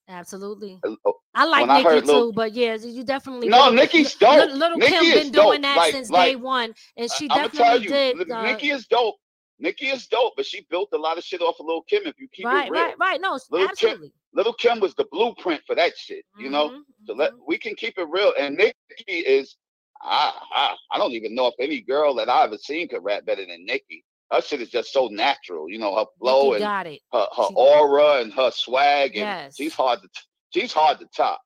[0.08, 0.80] Absolutely.
[0.84, 3.48] Uh, uh, I like when Nicki heard too, Lil- but yeah, you definitely.
[3.48, 4.48] No, little, Nicki's dope.
[4.48, 7.42] Li- Little Nicki Kim been doing that Like- since like, day one, and she I'm
[7.44, 8.30] definitely you, did.
[8.30, 9.16] Uh, Nicki is dope.
[9.58, 12.02] Nicki is dope, but she built a lot of shit off of Little Kim.
[12.04, 13.20] If you keep right, it real, right, right.
[13.20, 14.12] No, Kim- absolutely.
[14.34, 16.24] Little Kim was the blueprint for that shit.
[16.38, 17.38] You know, Mhm, So let mhm.
[17.46, 18.32] we can keep it real.
[18.38, 18.74] And Nicki
[19.18, 19.56] is
[20.04, 23.24] I, I I don't even know if any girl that I've ever seen could rap
[23.24, 24.04] better than Nikki.
[24.32, 25.68] Her shit is just so natural.
[25.70, 27.00] You know, her flow and got it.
[27.12, 29.56] her, her she- aura and her swag and Yes.
[29.56, 30.08] she's hard to
[30.54, 31.40] she's hard to top.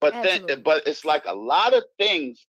[0.00, 0.54] But Absolutely.
[0.54, 2.46] then but it's like a lot of things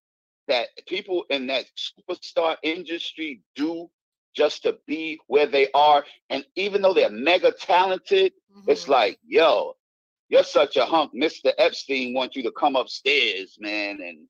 [0.48, 3.90] that people in that superstar industry do
[4.36, 6.06] just to be where they are.
[6.30, 8.34] And even though they're mega talented,
[8.68, 8.90] it's Mhm.
[8.90, 9.76] like, yo,
[10.30, 11.14] you're such a hunk.
[11.14, 11.54] Mr.
[11.58, 14.28] Epstein wants you to come upstairs, man, and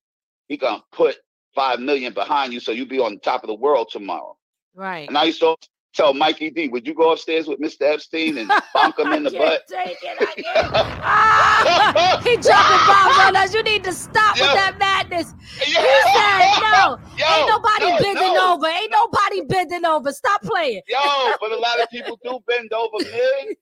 [0.47, 1.17] he gonna put
[1.55, 4.36] five million behind you so you be on top of the world tomorrow.
[4.77, 5.07] Right.
[5.09, 5.55] And I used to
[5.93, 7.81] tell Mikey D, would you go upstairs with Mr.
[7.81, 9.63] Epstein and bonk him in the butt?
[9.67, 10.71] can't Take it, I can't.
[11.03, 13.53] Ah, he dropping bombs on us.
[13.53, 14.43] You need to stop Yo.
[14.43, 15.33] with that madness.
[15.67, 15.81] Yeah.
[15.81, 16.97] He said no.
[17.17, 18.53] Yo, Ain't nobody no, bending no.
[18.53, 18.67] over.
[18.67, 20.11] Ain't nobody bending over.
[20.11, 20.81] Stop playing.
[20.87, 23.55] Yo, but a lot of people do bend over, man.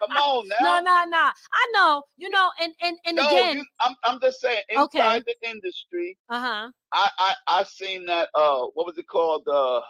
[0.00, 0.56] Come on now.
[0.60, 1.18] No, no, no.
[1.18, 2.02] I know.
[2.16, 4.98] You know, and and and No, again, you, I'm I'm just saying Okay.
[4.98, 6.70] inside the industry, uh huh.
[6.92, 9.80] I I I seen that uh what was it called uh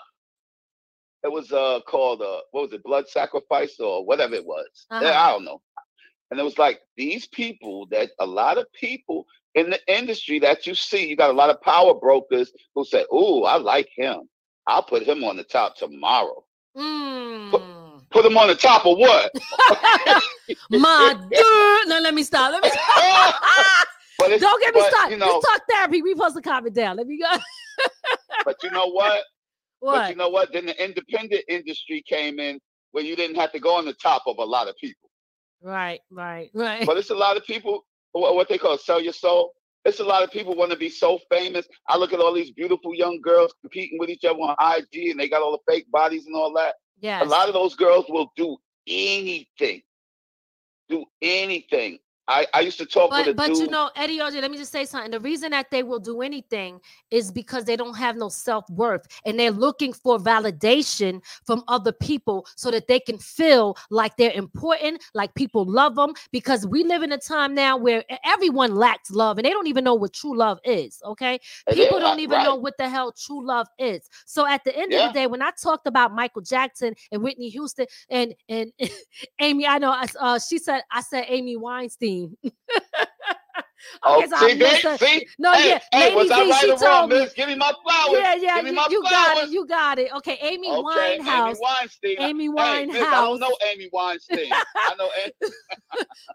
[1.24, 5.06] it was uh called uh what was it blood sacrifice or whatever it was Uh-huh.
[5.06, 5.60] I don't know
[6.30, 10.66] And it was like these people that a lot of people in the industry that
[10.66, 14.28] you see, you got a lot of power brokers who say, "Oh, I like him.
[14.66, 16.44] I'll put him on the top tomorrow."
[16.76, 17.50] Mm.
[17.50, 17.62] Put,
[18.10, 19.32] put him on the top of what?
[20.70, 21.88] My dude.
[21.88, 22.52] No, let me stop.
[22.52, 23.34] Let me stop.
[24.38, 25.12] Don't get me but, started.
[25.12, 26.02] You know, Let's talk therapy.
[26.02, 26.96] We supposed to calm it down.
[26.98, 27.38] Let me go.
[28.44, 29.24] but you know what?
[29.80, 30.52] But you know what?
[30.52, 32.60] Then the independent industry came in
[32.92, 35.10] where you didn't have to go on the top of a lot of people.
[35.62, 36.86] right, right, right.
[36.86, 39.52] But it's a lot of people, what they call sell your soul.
[39.84, 41.66] It's a lot of people want to be so famous.
[41.88, 45.20] I look at all these beautiful young girls competing with each other on IG and
[45.20, 46.74] they got all the fake bodies and all that.
[47.00, 47.22] Yeah.
[47.22, 48.56] A lot of those girls will do
[48.86, 49.82] anything.
[50.88, 51.98] Do anything.
[52.28, 53.58] I, I used to talk But but dude.
[53.58, 55.10] you know, Eddie OJ, let me just say something.
[55.10, 59.40] The reason that they will do anything is because they don't have no self-worth and
[59.40, 65.02] they're looking for validation from other people so that they can feel like they're important,
[65.14, 66.12] like people love them.
[66.30, 69.84] Because we live in a time now where everyone lacks love and they don't even
[69.84, 71.00] know what true love is.
[71.04, 71.40] Okay.
[71.72, 74.08] People don't even know what the hell true love is.
[74.26, 77.48] So at the end of the day, when I talked about Michael Jackson and Whitney
[77.48, 78.70] Houston and and
[79.40, 82.17] Amy, I know uh, she said I said Amy Weinstein.
[84.04, 84.98] Oh, so see, missed Vic, her.
[84.98, 85.26] see?
[85.38, 87.20] No, hey, yeah, hey, was Lady I Z, right she or wrong, told me.
[87.20, 87.32] miss?
[87.34, 88.20] Give me my flowers.
[88.20, 90.12] Yeah, yeah, Give me you, you got it, you got it.
[90.16, 92.16] Okay, Amy Okay, Winehouse, Amy Weinstein.
[92.20, 93.28] Amy Hey, miss, I Winehouse.
[93.28, 94.46] don't know Amy Weinstein.
[94.86, 95.32] I know Amy.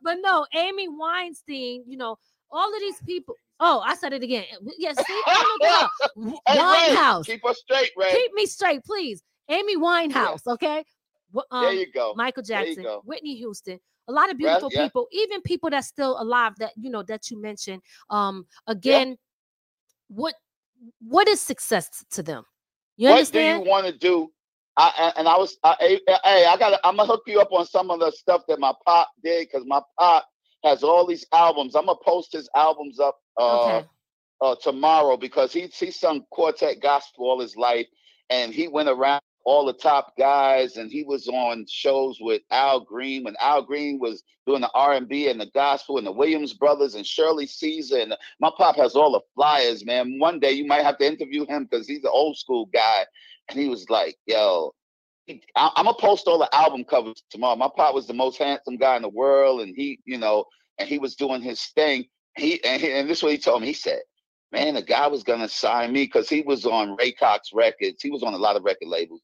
[0.04, 1.84] but no, Amy Weinstein.
[1.88, 2.18] You know,
[2.52, 3.36] all of these people.
[3.60, 4.46] Oh, I said it again.
[4.78, 5.90] Yes, see, oh my God.
[6.48, 7.26] Hey, Ray, Winehouse.
[7.26, 8.12] Keep her straight, Ray.
[8.12, 9.24] Keep me straight, please.
[9.50, 10.42] Amy Winehouse.
[10.48, 10.84] Okay.
[11.36, 12.14] Wh- there Um, you go.
[12.16, 13.02] Michael Jackson, go.
[13.06, 14.84] Whitney Houston, a lot of Right, beautiful yeah.
[14.84, 17.82] people, even people that's still alive that you know that you mentioned.
[18.10, 19.18] Um, again,
[20.08, 20.36] what
[21.00, 22.44] what is success to them?
[22.98, 23.64] You what understand?
[23.64, 24.32] do you want to do?
[24.78, 27.52] I, I- and I was, I, hey, hey, I got, I'm gonna hook you up
[27.52, 30.28] on some of the stuff that my pop did because my pop
[30.64, 31.76] has all these albums.
[31.76, 33.88] I'm gonna post his albums up uh, okay.
[34.42, 37.88] uh, tomorrow because he he sung quartet gospel all his life,
[38.30, 42.82] and he went around all the top guys, and he was on shows with Al
[42.82, 46.12] Green when Al Green was doing the R and B and the gospel, and the
[46.12, 47.98] Williams brothers and Shirley Caesar.
[48.00, 50.20] And my pop has all the flyers, man.
[50.20, 53.06] One day you might have to interview him because he's an old school guy,
[53.50, 54.74] and he was like, "Yo."
[55.56, 57.56] I- I'm gonna post all the album covers tomorrow.
[57.56, 60.46] My pop was the most handsome guy in the world, and he, you know,
[60.78, 62.06] and he was doing his thing.
[62.38, 63.68] He and, he, and this is what he told me.
[63.68, 64.02] He said,
[64.52, 68.02] man, the guy was gonna sign me because he was on Ray Cox Records.
[68.02, 69.22] He was on a lot of record labels.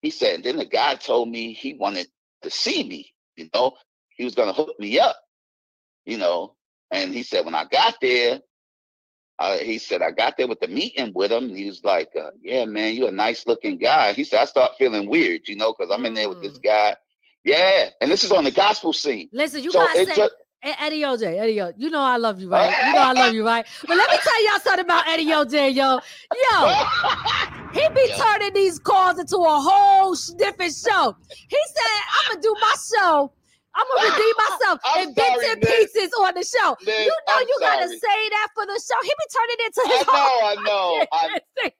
[0.00, 2.08] He said, then the guy told me he wanted
[2.42, 3.12] to see me.
[3.36, 3.72] You know,
[4.16, 5.16] he was gonna hook me up.
[6.04, 6.54] You know,
[6.90, 8.40] and he said when I got there,
[9.38, 11.54] uh, he said I got there with the meeting with him.
[11.54, 14.72] He was like, uh, "Yeah, man, you're a nice looking guy." He said I start
[14.78, 16.96] feeling weird, you know, because I'm in there with this guy.
[17.44, 19.28] Yeah, and this is on the gospel scene.
[19.32, 21.74] Listen, you so gotta say just Eddie OJ, Eddie OJ.
[21.76, 22.74] You know I love you, right?
[22.86, 23.66] You know I love you, right?
[23.86, 26.00] But let me tell y'all something about Eddie OJ, yo.
[26.50, 28.16] Yo, he be Yeah.
[28.16, 31.16] turning these calls into a whole sh- different show.
[31.48, 33.32] He said, I'm gonna do my show.
[33.74, 36.76] I'm gonna redeem myself in bits sorry, and pieces on the show.
[36.84, 38.98] Nick, You know I'm you gotta say that for the show.
[39.02, 41.06] He be turning it into I his know, whole I know.
[41.12, 41.72] I,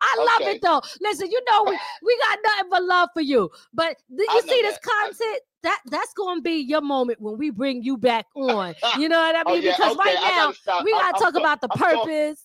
[0.00, 0.56] I love Okay.
[0.56, 0.80] it though.
[1.00, 1.72] Listen, you know we,
[2.04, 3.50] we got nothing but love for you.
[3.74, 4.82] But th- you see this that.
[4.82, 8.74] Content that that's gonna be your moment when we bring you back on.
[8.98, 9.62] You know what I oh mean?
[9.62, 10.10] yeah, because okay.
[10.14, 12.44] right now gotta we I'm- gotta I'm talk talk- about the I'm purpose.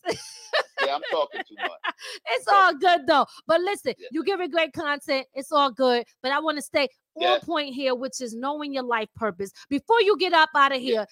[0.86, 1.94] yeah, I'm talking too much.
[2.32, 3.26] it's all good though.
[3.48, 4.08] But listen, Yeah.
[4.12, 5.28] you giving great content.
[5.34, 6.04] It's all good.
[6.24, 7.34] But I want to stay Yeah.
[7.34, 9.52] on point here, which is knowing your life purpose.
[9.70, 11.06] Before you get up out of here,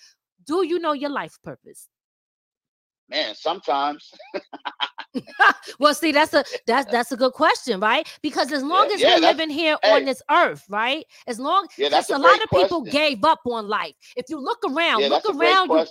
[0.45, 1.88] do you know your life purpose?
[3.10, 4.12] Man, sometimes.
[5.80, 8.07] well, see, that's a that's that's a good question, right?
[8.22, 9.91] Because as long Yeah, as yeah, we're living here hey.
[9.93, 11.05] on this earth, right?
[11.28, 12.91] As long Yeah, that's a a lot of people question.
[12.91, 13.93] gave up on life.
[14.16, 15.86] If you look around, Yeah, look that's a great around you,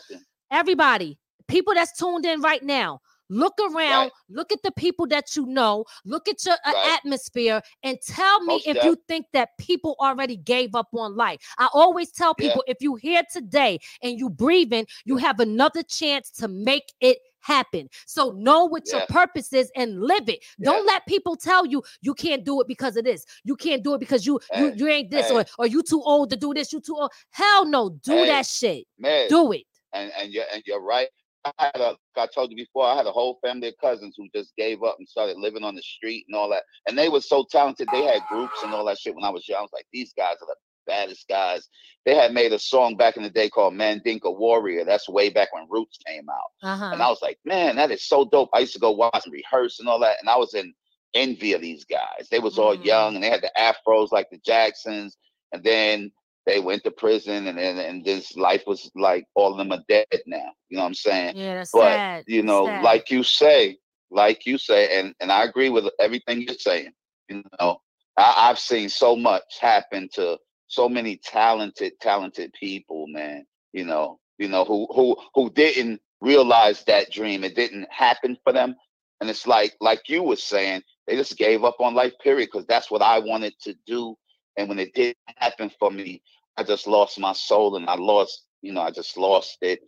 [0.51, 3.01] everybody, people that's tuned in right now.
[3.31, 4.13] Look around, Right.
[4.31, 6.97] look at the people that you know, look at your uh, Right.
[6.97, 8.85] atmosphere, and tell me Most if def.
[8.85, 11.39] you think that people already gave up on life.
[11.59, 12.49] I always tell Yeah.
[12.49, 17.19] people if you here today and you breathing, you have another chance to make it
[17.41, 17.89] happen.
[18.07, 20.45] So know what your purpose is and live it.
[20.59, 20.71] Yeah.
[20.73, 23.25] Don't let people tell you you can't do it because of this.
[23.45, 25.35] You can't do it because you you, Hey, you ain't this hey.
[25.35, 26.73] or or you too old to do this.
[26.73, 27.11] You too old.
[27.31, 28.27] Hell no, do Hey.
[28.27, 28.85] that shit.
[28.99, 29.65] Man, Do it.
[29.93, 31.09] and and you're and you're right.
[31.45, 34.27] I had a, I told you before, I had a whole family of cousins who
[34.35, 36.65] just gave up and started living on the street and all that.
[36.87, 37.89] And they were so talented.
[37.93, 39.61] They had groups and all that shit when I was young.
[39.61, 40.57] I was like, these guys are the
[40.89, 41.69] baddest guys.
[42.07, 44.85] They had made a song back in the day called Mandinka Warrior.
[44.85, 46.69] That's way back when Roots came out.
[46.69, 46.91] Uh-huh.
[46.93, 48.51] And I was like, man, that is so dope.
[48.55, 50.17] I used to go watch and rehearse and all that.
[50.21, 50.75] And I was in
[51.15, 52.29] envy of these guys.
[52.31, 52.85] They was all Mm.
[52.85, 55.17] young and they had the afros like the Jacksons.
[55.53, 56.11] And then
[56.47, 59.85] they went to prison and and, and this life was like all of them are
[59.89, 60.51] dead now.
[60.71, 61.37] You know what I'm saying?
[61.37, 62.25] Yeah, that's but sad.
[62.27, 62.83] you know, Sad.
[62.85, 63.77] like you say,
[64.11, 66.93] like you say, and and I agree with everything you're saying.
[67.29, 67.81] You know,
[68.17, 73.47] I, I've seen so much happen to so many talented, talented people, man.
[73.73, 77.45] You know, you know who who who didn't realize that dream.
[77.45, 78.77] It didn't happen for them,
[79.21, 82.15] and it's like like you were saying, they just gave up on life.
[82.23, 82.49] Period.
[82.53, 84.17] Because that's what I wanted to do,
[84.57, 86.23] and when it didn't happen for me,
[86.57, 89.81] I just lost my soul, and I lost, you know, I just lost it.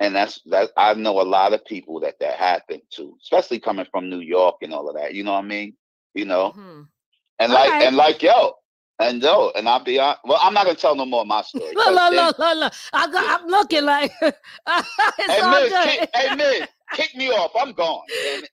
[0.00, 0.70] And that's that.
[0.76, 4.56] I know a lot of people that that happened to, especially coming from New York
[4.62, 5.14] and all of that.
[5.14, 5.76] You know what I mean?
[6.14, 6.88] You know, Mhm.
[7.38, 7.80] and All like right.
[7.80, 8.54] and like yo,
[8.98, 10.16] and yo, and I'll be on.
[10.24, 11.74] Well, I'm not gonna tell no more of my story.
[11.74, 12.72] Look, look, look, look, look.
[12.92, 14.38] I got, I'm looking like it's
[15.28, 15.84] Hey, all Miz, good.
[15.84, 17.52] kick, hey, Miz, kick me off.
[17.58, 18.00] I'm gone.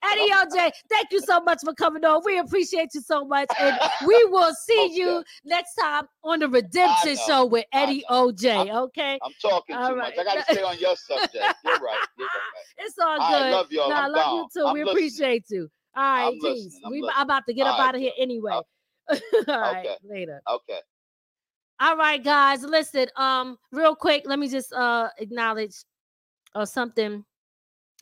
[0.04, 2.22] Eddie OJ, thank you so much for coming on.
[2.26, 3.50] We appreciate you so much.
[3.60, 3.74] And
[4.08, 4.96] we will see Okay.
[4.96, 7.16] you next time on the Redemption.
[7.16, 8.06] Show with I Eddie.
[8.10, 8.74] OJ.
[8.76, 9.20] Okay?
[9.24, 10.14] I'm talking All too right.
[10.16, 10.20] much.
[10.20, 11.56] I gotta stay on your subject.
[11.64, 12.00] You're right.
[12.18, 12.66] You're right.
[12.80, 13.52] It's all I good.
[13.52, 13.90] love y'all.
[13.90, 14.38] No, I love gone.
[14.40, 14.66] you too.
[14.66, 14.96] I'm we listening.
[14.96, 15.70] appreciate you.
[15.96, 16.80] All right, I'm peace.
[16.84, 17.22] I'm We listening.
[17.22, 18.60] about to get up All right, out of here anyway.
[19.48, 19.96] all right, Okay.
[20.04, 20.42] later.
[20.50, 20.80] Okay.
[21.80, 22.64] All right, guys.
[22.64, 25.76] Listen, um, real quick, let me just uh acknowledge
[26.56, 27.26] uh something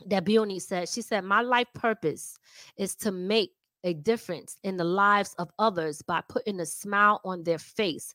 [0.08, 0.89] that Bioni said.
[0.89, 2.38] She said, My life purpose
[2.78, 3.52] is to make
[3.84, 8.14] a difference in the lives of others by putting a smile on their face.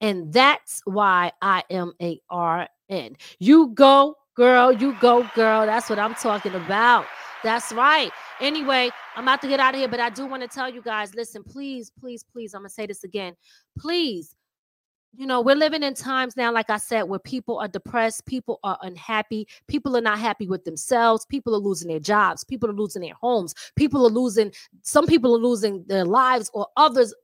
[0.00, 3.16] And that's why I am a RN.
[3.38, 4.72] You go, girl.
[4.72, 5.66] You go, girl.
[5.66, 7.06] That's what I'm talking about.
[7.46, 8.10] That's right.
[8.40, 10.82] Anyway, I'm about to get out of here, but I do want to tell you
[10.82, 12.54] guys listen, please, please, please.
[12.54, 13.36] I'm going to say this again.
[13.78, 14.34] Please
[15.16, 18.60] you know, we're living in times now, like I said, where people are depressed, people
[18.62, 22.74] are unhappy, people are not happy with themselves, people are losing their jobs, people are
[22.74, 27.14] losing their homes, people are losing, some people are losing their lives or others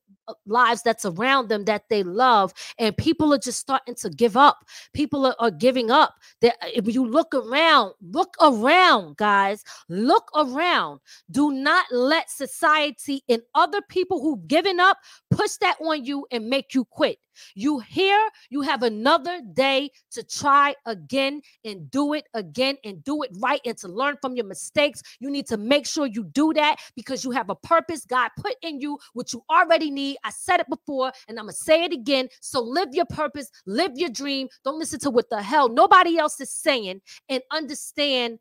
[0.46, 4.64] lives that's around them that they love and people are just starting to give up.
[4.92, 6.14] People are, are giving up.
[6.40, 9.64] That if you look around look around guys.
[9.88, 11.00] Look around.
[11.30, 14.98] Do not let society and other people who've given up
[15.30, 17.18] push that on you and make you quit
[17.54, 23.22] you here, you have another day to try again and do it again and do
[23.22, 25.02] it right and to learn from your mistakes.
[25.20, 28.54] You need to make sure you do that because you have a purpose God put
[28.62, 30.16] in you, which you already need.
[30.24, 32.28] I said it before and I'm going to say it again.
[32.40, 34.48] So live your purpose, live your dream.
[34.64, 38.38] Don't listen to what the hell nobody else is saying and understand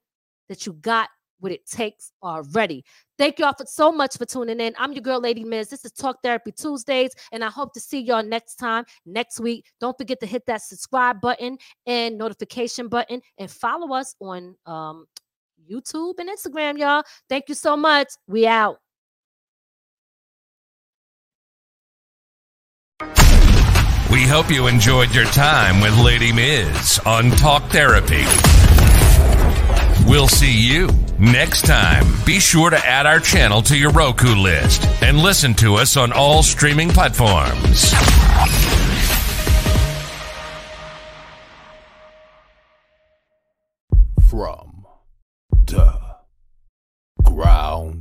[0.49, 2.85] that you got what it takes already.
[3.22, 4.74] Thank y'all for so much for tuning in.
[4.80, 5.67] I'm your girl, Lady Miz.
[5.67, 9.67] This is Talk Therapy Tuesdays, and I hope to see y'all next time, next week.
[9.80, 15.05] Don't forget to hit that subscribe button and notification button and follow us on um,
[15.72, 17.03] YouTube and Instagram, y'all.
[17.30, 18.07] Thank you so much.
[18.26, 18.80] We out.
[24.09, 28.26] We hope you enjoyed your time with Lady Miz on Talk Therapy.
[30.12, 32.05] We'll see you next time.
[32.26, 36.12] Be sure to add our channel to your Roku list and listen to us on
[36.12, 37.93] all streaming platforms.
[44.30, 44.86] From
[45.66, 45.97] the
[47.24, 48.00] ground